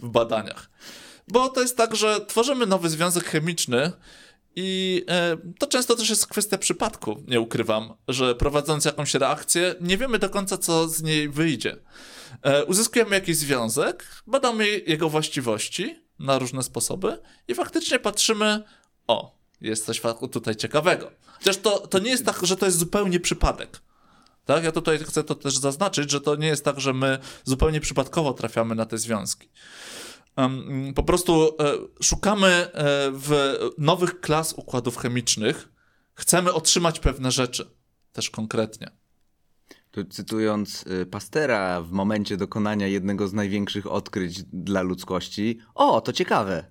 w 0.02 0.10
badaniach. 0.10 0.70
Bo 1.28 1.50
to 1.50 1.62
jest 1.62 1.78
tak, 1.78 1.96
że 1.96 2.26
tworzymy 2.26 2.66
nowy 2.66 2.90
związek 2.90 3.26
chemiczny 3.26 3.92
i 4.56 5.04
e, 5.10 5.38
to 5.60 5.68
często 5.68 5.96
też 5.96 6.10
jest 6.10 6.28
kwestia 6.28 6.58
przypadku, 6.58 7.24
nie 7.28 7.42
ukrywam, 7.42 7.94
że 8.08 8.36
prowadząc 8.36 8.86
jakąś 8.86 9.14
reakcję, 9.14 9.76
nie 9.82 9.98
wiemy 9.98 10.20
do 10.20 10.30
końca, 10.30 10.58
co 10.58 10.88
z 10.88 11.04
niej 11.04 11.30
wyjdzie. 11.30 11.78
Uzyskujemy 12.68 13.16
jakiś 13.16 13.38
związek, 13.38 14.06
badamy 14.28 14.68
jego 14.70 15.10
właściwości, 15.10 16.07
na 16.20 16.40
różne 16.40 16.64
sposoby 16.64 17.20
i 17.48 17.56
faktycznie 17.56 18.00
patrzymy, 18.00 18.64
o, 19.08 19.38
jest 19.62 19.86
coś 19.86 20.02
tutaj 20.32 20.56
ciekawego. 20.56 21.12
Chociaż 21.38 21.58
to, 21.58 21.88
to 21.88 22.00
nie 22.00 22.10
jest 22.10 22.26
tak, 22.26 22.46
że 22.46 22.58
to 22.58 22.66
jest 22.66 22.78
zupełnie 22.78 23.20
przypadek. 23.20 23.82
Tak? 24.46 24.64
Ja 24.64 24.72
tutaj 24.72 25.00
chcę 25.00 25.24
to 25.24 25.36
też 25.36 25.58
zaznaczyć, 25.58 26.12
że 26.12 26.22
to 26.22 26.36
nie 26.36 26.48
jest 26.48 26.66
tak, 26.66 26.80
że 26.80 26.94
my 26.94 27.20
zupełnie 27.44 27.82
przypadkowo 27.82 28.34
trafiamy 28.34 28.76
na 28.76 28.86
te 28.86 28.98
związki. 28.98 29.50
Po 30.96 31.04
prostu 31.04 31.56
e, 31.60 31.74
szukamy 32.04 32.48
e, 32.48 32.70
w 33.12 33.58
nowych 33.78 34.22
klas 34.22 34.54
układów 34.54 34.98
chemicznych, 34.98 35.70
chcemy 36.14 36.54
otrzymać 36.54 37.00
pewne 37.00 37.32
rzeczy, 37.32 37.70
też 38.14 38.30
konkretnie. 38.30 38.92
Tu 39.98 40.06
cytując 40.06 40.86
y, 40.88 41.06
Pastera 41.06 41.82
w 41.82 41.92
momencie 41.92 42.38
dokonania 42.38 42.88
jednego 42.88 43.28
z 43.28 43.34
największych 43.34 43.92
odkryć 43.92 44.44
dla 44.44 44.82
ludzkości, 44.82 45.60
o, 45.76 46.02
to 46.02 46.14
ciekawe. 46.14 46.64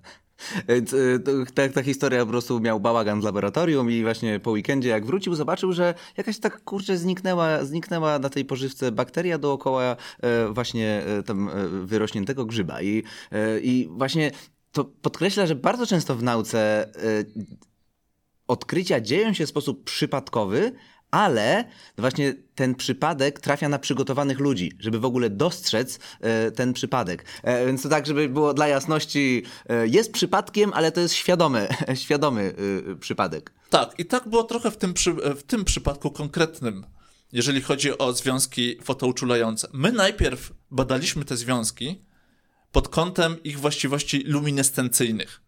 Y, 0.71 1.53
ta, 1.55 1.69
ta 1.69 1.83
historia 1.83 2.25
po 2.25 2.31
prostu 2.31 2.61
miał 2.61 2.81
bałagan 2.81 3.21
w 3.21 3.25
laboratorium 3.25 3.91
i 3.91 4.03
właśnie 4.03 4.41
po 4.41 4.51
weekendzie 4.51 4.89
jak 4.89 5.07
wrócił 5.07 5.35
zobaczył, 5.35 5.73
że 5.73 5.95
jakaś 6.17 6.39
tak 6.39 6.65
kurczę 6.65 6.97
zniknęła, 6.97 7.65
zniknęła 7.65 8.19
na 8.19 8.29
tej 8.29 8.45
pożywce 8.45 8.93
bakteria 8.93 9.39
dookoła 9.39 9.97
e, 10.21 10.49
właśnie 10.49 11.03
e, 11.07 11.23
tam 11.23 11.49
e, 11.49 11.69
wyrośniętego 11.69 12.45
grzyba 12.45 12.83
i, 12.83 13.03
i 13.63 13.89
właśnie 13.91 14.31
to 14.73 14.85
podkreśla, 14.85 15.47
że 15.47 15.55
bardzo 15.55 15.87
często 15.87 16.15
w 16.15 16.23
nauce 16.23 16.89
odkrycia 18.47 19.01
dzieją 19.01 19.33
się 19.33 19.47
w 19.47 19.49
sposób 19.49 19.85
przypadkowy, 19.85 20.73
ale 21.11 21.65
właśnie 21.99 22.35
ten 22.55 22.75
przypadek 22.75 23.41
trafia 23.41 23.69
na 23.69 23.79
przygotowanych 23.79 24.41
ludzi, 24.41 24.73
żeby 24.79 24.99
w 24.99 25.05
ogóle 25.05 25.31
dostrzec 25.31 25.99
e, 26.21 26.51
ten 26.51 26.73
przypadek. 26.73 27.25
E, 27.43 27.67
więc 27.67 27.83
to 27.83 27.89
tak, 27.89 28.07
żeby 28.07 28.29
było 28.29 28.55
dla 28.55 28.69
jasności, 28.69 29.43
e, 29.69 29.89
jest 29.89 30.13
przypadkiem, 30.13 30.73
ale 30.75 30.93
to 30.93 31.01
jest 31.01 31.15
świadomy, 31.15 31.69
świadomy 32.05 32.55
e, 32.93 32.97
przypadek. 32.97 33.53
Tak, 33.71 33.95
i 33.99 34.05
tak 34.05 34.29
było 34.29 34.45
trochę 34.45 34.71
w 34.71 34.77
tym, 34.77 34.95
przy, 34.95 35.13
w 35.13 35.43
tym 35.43 35.65
przypadku 35.65 36.11
konkretnym, 36.11 36.87
jeżeli 37.33 37.61
chodzi 37.61 37.99
o 37.99 38.13
związki 38.13 38.79
fotouczulające. 38.85 39.69
My 39.73 39.93
najpierw 39.93 40.53
badaliśmy 40.71 41.25
te 41.25 41.37
związki 41.37 42.05
pod 42.73 42.89
kątem 42.89 43.43
ich 43.43 43.61
właściwości 43.61 44.19
luminescencyjnych, 44.19 45.41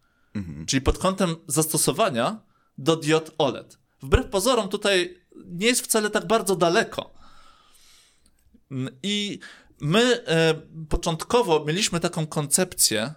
czyli 0.67 0.81
pod 0.81 0.99
kątem 0.99 1.37
zastosowania 1.47 2.41
do 2.79 2.97
diod 2.97 3.35
OLED. 3.39 3.79
Wbrew 4.03 4.27
pozorom 4.27 4.69
tutaj 4.69 5.18
nie 5.47 5.67
jest 5.67 5.81
wcale 5.81 6.11
tak 6.11 6.27
bardzo 6.27 6.57
daleko. 6.57 7.11
Mm, 8.71 8.97
I 9.03 9.39
my 9.81 10.25
e, 10.27 10.55
początkowo 10.89 11.65
mieliśmy 11.65 12.01
taką 12.01 12.27
koncepcję, 12.27 13.15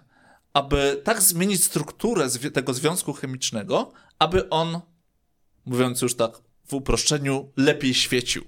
aby 0.52 1.00
tak 1.04 1.22
zmienić 1.22 1.64
strukturę 1.64 2.28
tego 2.52 2.74
związku 2.74 3.12
chemicznego, 3.12 3.92
aby 4.18 4.48
on, 4.48 4.80
mówiąc 5.64 6.02
już 6.02 6.14
tak 6.14 6.32
w 6.66 6.74
uproszczeniu, 6.74 7.52
lepiej 7.56 7.94
świecił. 7.94 8.44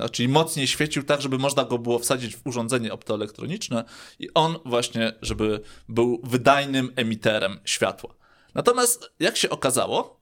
A, 0.00 0.08
Czyli 0.08 0.28
mocniej 0.28 0.66
świecił 0.66 1.02
tak, 1.02 1.22
żeby 1.22 1.38
można 1.38 1.64
go 1.64 1.78
było 1.78 1.98
wsadzić 1.98 2.36
w 2.36 2.46
urządzenie 2.46 2.92
optoelektroniczne 2.92 3.84
i 4.18 4.28
on 4.34 4.56
właśnie, 4.64 5.12
żeby 5.22 5.60
był 5.88 6.20
wydajnym 6.24 6.92
emiterem 6.96 7.60
światła. 7.64 8.14
Natomiast, 8.54 9.12
jak 9.18 9.36
się 9.36 9.50
okazało, 9.50 10.20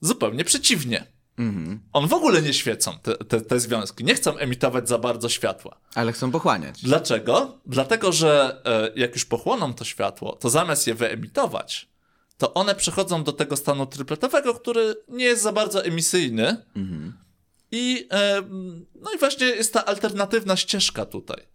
zupełnie 0.00 0.44
przeciwnie. 0.44 1.15
On 1.92 2.08
w 2.08 2.12
ogóle 2.12 2.42
nie 2.42 2.54
świecą, 2.54 2.98
te, 3.02 3.14
te, 3.14 3.40
te 3.40 3.60
związki. 3.60 4.04
Nie 4.04 4.14
chcą 4.14 4.36
emitować 4.36 4.88
za 4.88 4.98
bardzo 4.98 5.28
światła. 5.28 5.76
Ale 5.94 6.12
chcą 6.12 6.30
pochłaniać. 6.30 6.82
Dlaczego? 6.82 7.58
Dlatego, 7.66 8.12
że 8.12 8.60
e, 8.64 8.92
jak 9.00 9.14
już 9.14 9.24
pochłoną 9.24 9.74
to 9.74 9.84
światło, 9.84 10.36
to 10.36 10.50
zamiast 10.50 10.86
je 10.86 10.94
wyemitować, 10.94 11.88
to 12.38 12.54
one 12.54 12.74
przechodzą 12.74 13.24
do 13.24 13.32
tego 13.32 13.56
stanu 13.56 13.86
tripletowego, 13.86 14.54
który 14.54 14.94
nie 15.08 15.24
jest 15.24 15.42
za 15.42 15.52
bardzo 15.52 15.84
emisyjny. 15.84 16.64
I, 17.72 18.08
e, 18.12 18.42
no 18.94 19.12
i 19.14 19.18
właśnie 19.18 19.46
jest 19.46 19.72
ta 19.72 19.84
alternatywna 19.84 20.56
ścieżka 20.56 21.06
tutaj. 21.06 21.46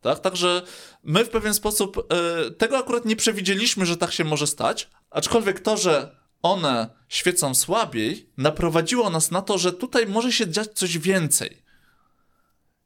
Tak? 0.00 0.20
Także 0.20 0.62
my 1.04 1.24
w 1.24 1.28
pewien 1.28 1.54
sposób 1.54 1.98
e, 1.98 2.50
tego 2.50 2.78
akurat 2.78 3.04
nie 3.04 3.16
przewidzieliśmy, 3.16 3.86
że 3.86 3.96
tak 3.96 4.12
się 4.12 4.24
może 4.24 4.46
stać, 4.46 4.88
aczkolwiek 5.10 5.60
to, 5.60 5.76
że 5.76 6.19
one 6.42 6.88
świecą 7.08 7.54
słabiej, 7.54 8.30
naprowadziło 8.36 9.10
nas 9.10 9.30
na 9.30 9.42
to, 9.42 9.58
że 9.58 9.72
tutaj 9.72 10.06
może 10.06 10.32
się 10.32 10.48
dziać 10.48 10.68
coś 10.74 10.98
więcej. 10.98 11.62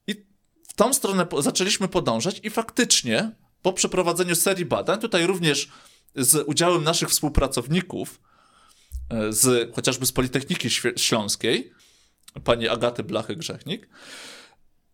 I 0.06 0.14
w 0.68 0.72
tą 0.76 0.94
stronę 0.94 1.26
zaczęliśmy 1.38 1.88
podążać 1.88 2.40
i 2.42 2.50
faktycznie 2.50 3.30
po 3.62 3.72
przeprowadzeniu 3.72 4.34
serii 4.34 4.64
badań, 4.64 5.00
tutaj 5.00 5.26
również 5.26 5.68
z 6.14 6.48
udziałem 6.48 6.84
naszych 6.84 7.08
współpracowników, 7.10 8.20
e, 9.10 9.32
z, 9.32 9.74
chociażby 9.74 10.06
z 10.06 10.12
Politechniki 10.12 10.70
Śląskiej, 10.96 11.72
pani 12.44 12.68
Agaty 12.68 13.04
Blachy-Grzechnik, 13.04 13.88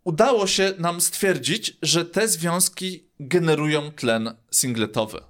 udało 0.04 0.46
się 0.46 0.74
nam 0.78 1.00
stwierdzić, 1.00 1.76
że 1.82 2.04
te 2.04 2.28
związki 2.28 3.10
generują 3.20 3.92
tlen 3.92 4.36
singletowy. 4.50 5.20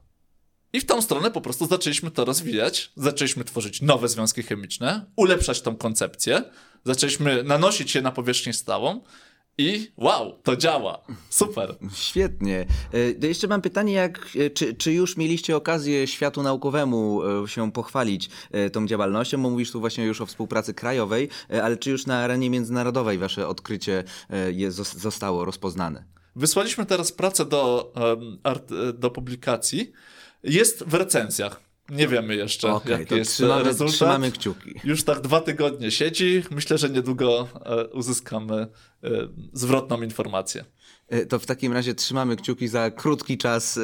I 0.72 0.80
w 0.80 0.86
tą 0.86 1.02
stronę 1.02 1.30
po 1.30 1.40
prostu 1.40 1.66
zaczęliśmy 1.66 2.10
to 2.10 2.24
rozwijać, 2.24 2.92
zaczęliśmy 2.96 3.44
tworzyć 3.44 3.82
nowe 3.82 4.08
związki 4.08 4.42
chemiczne, 4.42 5.06
ulepszać 5.16 5.60
tą 5.62 5.76
koncepcję, 5.76 6.42
zaczęliśmy 6.84 7.42
nanosić 7.42 7.94
je 7.94 8.02
na 8.02 8.12
powierzchnię 8.12 8.52
stałą 8.52 9.00
i 9.58 9.92
wow, 9.96 10.38
to 10.42 10.56
działa. 10.56 11.04
Super. 11.30 11.74
Świetnie. 11.94 12.66
E, 13.22 13.26
Jeszcze 13.26 13.48
mam 13.48 13.62
pytanie, 13.62 13.92
jak, 13.92 14.28
e, 14.36 14.50
czy, 14.50 14.74
czy 14.74 14.92
już 14.92 15.16
mieliście 15.16 15.56
okazję 15.56 16.06
światu 16.06 16.42
naukowemu 16.42 17.22
e, 17.44 17.48
się 17.48 17.72
pochwalić 17.72 18.30
tą 18.72 18.86
działalnością? 18.86 19.42
Bo 19.42 19.50
mówisz 19.50 19.72
tu 19.72 19.80
właśnie 19.80 20.04
już 20.04 20.20
o 20.20 20.26
współpracy 20.26 20.74
krajowej, 20.74 21.28
ale 21.62 21.76
czy 21.76 21.90
już 21.90 22.06
na 22.06 22.18
arenie 22.18 22.50
międzynarodowej 22.50 23.18
wasze 23.18 23.48
odkrycie 23.48 24.04
zostało 24.96 25.44
rozpoznane? 25.44 26.04
Wysłaliśmy 26.36 26.86
teraz 26.86 27.12
pracę 27.12 27.44
do, 27.44 27.92
do 28.94 29.10
publikacji. 29.10 29.92
Jest 30.42 30.84
w 30.84 30.94
recenzjach. 30.94 31.60
Nie 31.90 32.08
wiemy 32.08 32.36
jeszcze, 32.36 32.72
Okej, 32.72 32.98
jaki 33.00 33.14
jest 33.14 33.32
trzymamy, 33.32 33.64
rezultat. 33.64 33.94
trzymamy 33.96 34.32
kciuki. 34.32 34.74
Już 34.84 35.02
tak 35.04 35.20
dwa 35.20 35.40
tygodnie 35.40 35.90
siedzi. 35.90 36.42
Myślę, 36.50 36.78
że 36.78 36.90
niedługo 36.90 37.48
e, 37.66 37.86
uzyskamy 37.88 38.54
e, 38.54 38.66
zwrotną 39.52 40.02
informację. 40.02 40.64
E, 41.10 41.26
To 41.26 41.38
w 41.38 41.46
takim 41.46 41.72
razie 41.72 41.94
trzymamy 41.94 42.36
kciuki 42.36 42.68
za 42.68 42.90
krótki 42.90 43.38
czas 43.38 43.76
e, 43.76 43.80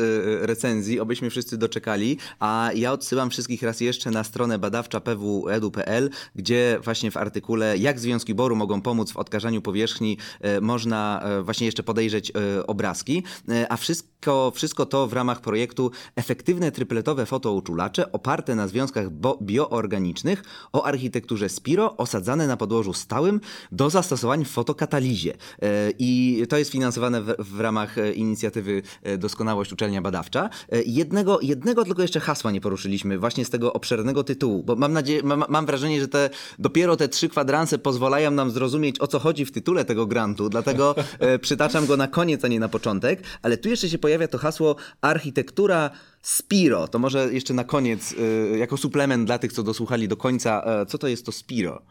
recenzji, 0.46 1.00
obyśmy 1.00 1.30
wszyscy 1.30 1.58
doczekali, 1.58 2.18
a 2.40 2.70
ja 2.74 2.92
odsyłam 2.92 3.30
wszystkich 3.30 3.62
raz 3.62 3.80
jeszcze 3.80 4.10
na 4.10 4.24
stronę 4.24 4.58
badawcza 4.58 5.00
pwedu.pl, 5.00 6.10
gdzie 6.34 6.78
właśnie 6.84 7.10
w 7.10 7.16
artykule 7.16 7.78
jak 7.78 8.00
związki 8.00 8.34
boru 8.34 8.56
mogą 8.56 8.82
pomóc 8.82 9.12
w 9.12 9.16
odkażaniu 9.16 9.62
powierzchni 9.62 10.18
e, 10.40 10.60
można 10.60 11.22
e, 11.22 11.42
właśnie 11.42 11.66
jeszcze 11.66 11.82
podejrzeć 11.82 12.30
e, 12.30 12.66
obrazki, 12.66 13.22
E, 13.48 13.72
a 13.72 13.76
wszystko, 13.76 14.52
wszystko 14.54 14.86
to 14.86 15.06
w 15.06 15.12
ramach 15.12 15.40
projektu 15.40 15.90
Efektywne 16.16 16.72
trypletowe 16.72 17.26
fotouczulacze 17.26 18.12
oparte 18.12 18.54
na 18.54 18.68
związkach 18.68 19.06
bioorganicznych 19.42 20.42
o 20.72 20.84
architekturze 20.84 21.48
Spiro 21.48 21.96
osadzane 21.96 22.46
na 22.46 22.56
podłożu 22.56 22.92
stałym 22.92 23.40
do 23.72 23.90
zastosowań 23.90 24.44
w 24.44 24.50
fotokatalizie. 24.50 25.34
E, 25.62 25.90
I 25.98 26.42
to 26.48 26.58
jest 26.58 26.70
finansowane 26.70 27.15
w, 27.22 27.34
w 27.38 27.60
ramach 27.60 27.98
e, 27.98 28.12
inicjatywy 28.12 28.82
e, 29.02 29.18
Doskonałość 29.18 29.72
Uczelnia 29.72 30.02
Badawcza. 30.02 30.50
E, 30.72 30.82
Jednego, 30.82 31.38
jednego 31.42 31.84
tylko 31.84 32.02
jeszcze 32.02 32.20
hasła 32.20 32.50
nie 32.50 32.60
poruszyliśmy 32.60 33.18
właśnie 33.18 33.44
z 33.44 33.50
tego 33.50 33.72
obszernego 33.72 34.24
tytułu, 34.24 34.62
bo 34.62 34.76
mam 34.76 34.92
nadzieję, 34.92 35.22
mam, 35.24 35.44
mam 35.48 35.66
wrażenie, 35.66 36.00
że 36.00 36.08
te, 36.08 36.30
dopiero 36.58 36.96
te 36.96 37.08
trzy 37.08 37.28
kwadranse 37.28 37.78
pozwalają 37.78 38.30
nam 38.30 38.50
zrozumieć 38.50 39.00
o 39.00 39.06
co 39.06 39.18
chodzi 39.18 39.44
w 39.44 39.52
tytule 39.52 39.84
tego 39.84 40.06
grantu, 40.06 40.48
dlatego 40.48 40.94
przytaczam 41.42 41.86
go 41.86 41.96
na 41.96 42.08
koniec, 42.08 42.44
a 42.44 42.48
nie 42.48 42.60
na 42.60 42.68
początek, 42.68 43.22
ale 43.42 43.56
tu 43.56 43.68
jeszcze 43.68 43.88
się 43.88 43.98
pojawia 43.98 44.28
to 44.28 44.38
hasło 44.38 44.76
architektura 45.00 45.90
Spiro. 46.22 46.88
To 46.88 46.98
może 46.98 47.34
jeszcze 47.34 47.54
na 47.54 47.64
koniec, 47.64 48.14
jako 48.58 48.76
suplement 48.76 49.26
dla 49.26 49.38
tych, 49.38 49.52
co 49.52 49.62
dosłuchali 49.62 50.08
do 50.08 50.16
końca, 50.16 50.64
co 50.88 50.98
to 50.98 51.08
jest 51.08 51.26
to 51.26 51.32
Spiro? 51.32 51.82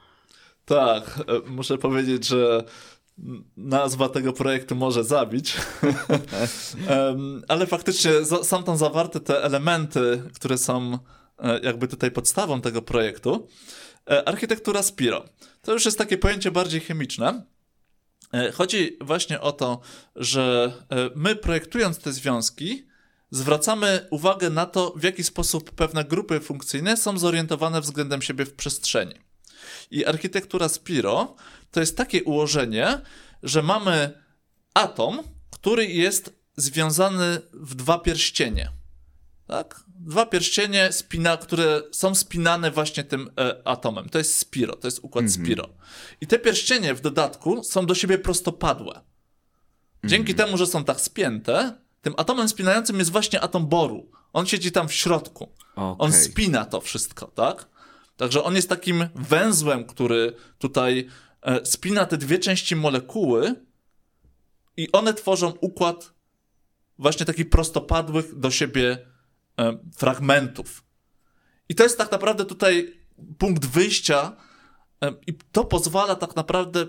Tak, 0.66 1.20
muszę 1.48 1.78
powiedzieć, 1.78 2.28
że 2.28 2.64
nazwa 3.58 4.10
tego 4.10 4.34
projektu 4.34 4.76
może 4.76 5.04
zabić. 5.04 5.54
Em, 6.88 7.44
Ale 7.48 7.68
faktycznie 7.68 8.12
są 8.44 8.64
tam 8.64 8.78
zawarte 8.78 9.20
te 9.20 9.44
elementy, 9.44 10.24
które 10.34 10.58
są 10.58 11.00
e, 11.40 11.60
jakby 11.60 11.88
tutaj 11.88 12.12
podstawą 12.12 12.62
tego 12.62 12.82
projektu. 12.82 13.48
E, 14.10 14.28
Architektura 14.28 14.84
Spiro. 14.84 15.26
To 15.62 15.74
już 15.74 15.86
jest 15.86 15.98
takie 15.98 16.18
pojęcie 16.18 16.52
bardziej 16.52 16.82
chemiczne. 16.82 17.46
E, 18.34 18.52
Chodzi 18.52 18.98
właśnie 19.02 19.42
o 19.42 19.52
to, 19.52 19.82
że 20.16 20.74
my 21.16 21.36
projektując 21.36 22.00
te 22.00 22.14
związki, 22.14 22.88
zwracamy 23.32 24.08
uwagę 24.12 24.50
na 24.50 24.66
to, 24.66 24.94
w 24.96 25.04
jaki 25.04 25.24
sposób 25.24 25.72
pewne 25.72 26.04
grupy 26.04 26.40
funkcyjne 26.40 26.98
są 26.98 27.18
zorientowane 27.18 27.82
względem 27.82 28.22
siebie 28.22 28.46
w 28.46 28.54
przestrzeni. 28.54 29.16
I 29.92 30.06
architektura 30.06 30.70
Spiro 30.70 31.36
to 31.72 31.80
jest 31.80 31.98
takie 31.98 32.24
ułożenie, 32.24 33.02
że 33.44 33.64
mamy 33.64 34.22
atom, 34.74 35.24
który 35.52 35.86
jest 35.86 36.34
związany 36.58 37.42
w 37.54 37.76
dwa 37.76 38.00
pierścienie. 38.00 38.72
Tak? 39.48 39.84
Dwa 39.88 40.26
pierścienie, 40.26 40.92
spina, 40.92 41.38
które 41.38 41.82
są 41.92 42.16
spinane 42.16 42.72
właśnie 42.72 43.04
tym 43.04 43.30
e, 43.40 43.68
atomem. 43.68 44.10
To 44.10 44.18
jest 44.18 44.36
Spiro, 44.38 44.76
to 44.76 44.88
jest 44.88 45.00
układ 45.02 45.32
Spiro. 45.32 45.70
I 46.22 46.28
te 46.28 46.40
pierścienie 46.40 46.94
w 46.94 47.02
dodatku 47.02 47.64
są 47.64 47.86
do 47.86 47.96
siebie 47.96 48.18
prostopadłe. 48.18 49.02
Dzięki 50.04 50.36
temu, 50.36 50.58
że 50.58 50.68
są 50.68 50.84
tak 50.84 51.02
spięte, 51.02 51.78
tym 52.02 52.14
atomem 52.18 52.50
spinającym 52.50 53.00
jest 53.00 53.12
właśnie 53.12 53.42
atom 53.42 53.68
boru. 53.68 54.12
On 54.34 54.46
siedzi 54.46 54.72
tam 54.72 54.88
w 54.88 54.94
środku. 54.94 55.54
On 55.76 55.96
Okej. 55.98 56.24
spina 56.24 56.66
to 56.66 56.82
wszystko, 56.82 57.28
tak? 57.28 57.68
Także 58.18 58.44
on 58.44 58.56
jest 58.56 58.70
takim 58.70 59.08
węzłem, 59.16 59.86
który 59.86 60.36
tutaj 60.60 61.08
spina 61.64 62.06
te 62.06 62.18
dwie 62.18 62.40
części 62.40 62.76
molekuły 62.76 63.56
i 64.78 64.92
one 64.92 65.14
tworzą 65.14 65.54
układ 65.62 66.14
właśnie 66.98 67.26
takich 67.26 67.50
prostopadłych 67.50 68.40
do 68.40 68.52
siebie 68.52 68.98
e, 69.60 69.78
fragmentów. 69.98 70.84
I 71.70 71.76
to 71.76 71.84
jest 71.84 71.98
tak 71.98 72.12
naprawdę 72.12 72.46
tutaj 72.46 72.94
punkt 73.38 73.66
wyjścia 73.66 74.38
e, 75.04 75.14
i 75.28 75.34
to 75.52 75.66
pozwala 75.66 76.16
tak 76.16 76.36
naprawdę 76.36 76.88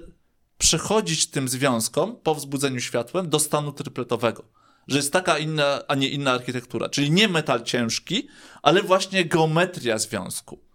przechodzić 0.58 1.26
tym 1.26 1.48
związkom 1.48 2.16
po 2.16 2.34
wzbudzeniu 2.34 2.80
światłem 2.80 3.28
do 3.28 3.38
stanu 3.38 3.72
tripletowego. 3.72 4.44
Że 4.88 4.96
jest 4.96 5.12
taka 5.12 5.38
inna, 5.38 5.82
a 5.88 5.94
nie 5.94 6.08
inna 6.08 6.32
architektura. 6.32 6.88
Czyli 6.88 7.10
nie 7.10 7.28
metal 7.28 7.62
ciężki, 7.62 8.28
ale 8.62 8.82
właśnie 8.82 9.24
geometria 9.24 9.98
związku. 9.98 10.65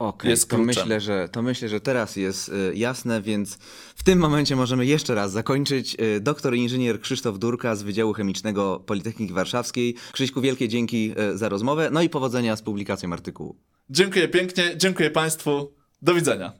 Okej, 0.00 0.30
jest 0.30 0.50
to 0.50 0.56
kluczem. 0.56 0.66
myślę, 0.66 1.00
że 1.00 1.28
to 1.28 1.42
myślę, 1.42 1.68
że 1.68 1.80
teraz 1.80 2.16
jest 2.16 2.48
y, 2.48 2.72
jasne, 2.74 3.22
więc 3.22 3.58
w 3.96 4.02
tym 4.02 4.18
momencie 4.18 4.56
możemy 4.56 4.86
jeszcze 4.86 5.14
raz 5.14 5.32
zakończyć. 5.32 5.96
Y, 6.00 6.20
doktor 6.20 6.54
inżynier 6.54 7.00
Krzysztof 7.00 7.38
Durka 7.38 7.76
z 7.76 7.82
Wydziału 7.82 8.12
Chemicznego 8.12 8.82
Politechniki 8.86 9.32
Warszawskiej. 9.32 9.94
Krzyśku, 10.12 10.40
wielkie 10.40 10.68
dzięki 10.68 11.14
y, 11.34 11.38
za 11.38 11.48
rozmowę, 11.48 11.88
no 11.92 12.02
i 12.02 12.08
powodzenia 12.08 12.56
z 12.56 12.62
publikacją 12.62 13.12
artykułu. 13.12 13.56
Dziękuję 13.90 14.28
pięknie, 14.28 14.76
dziękuję 14.76 15.10
Państwu. 15.10 15.72
Do 16.02 16.14
widzenia. 16.14 16.59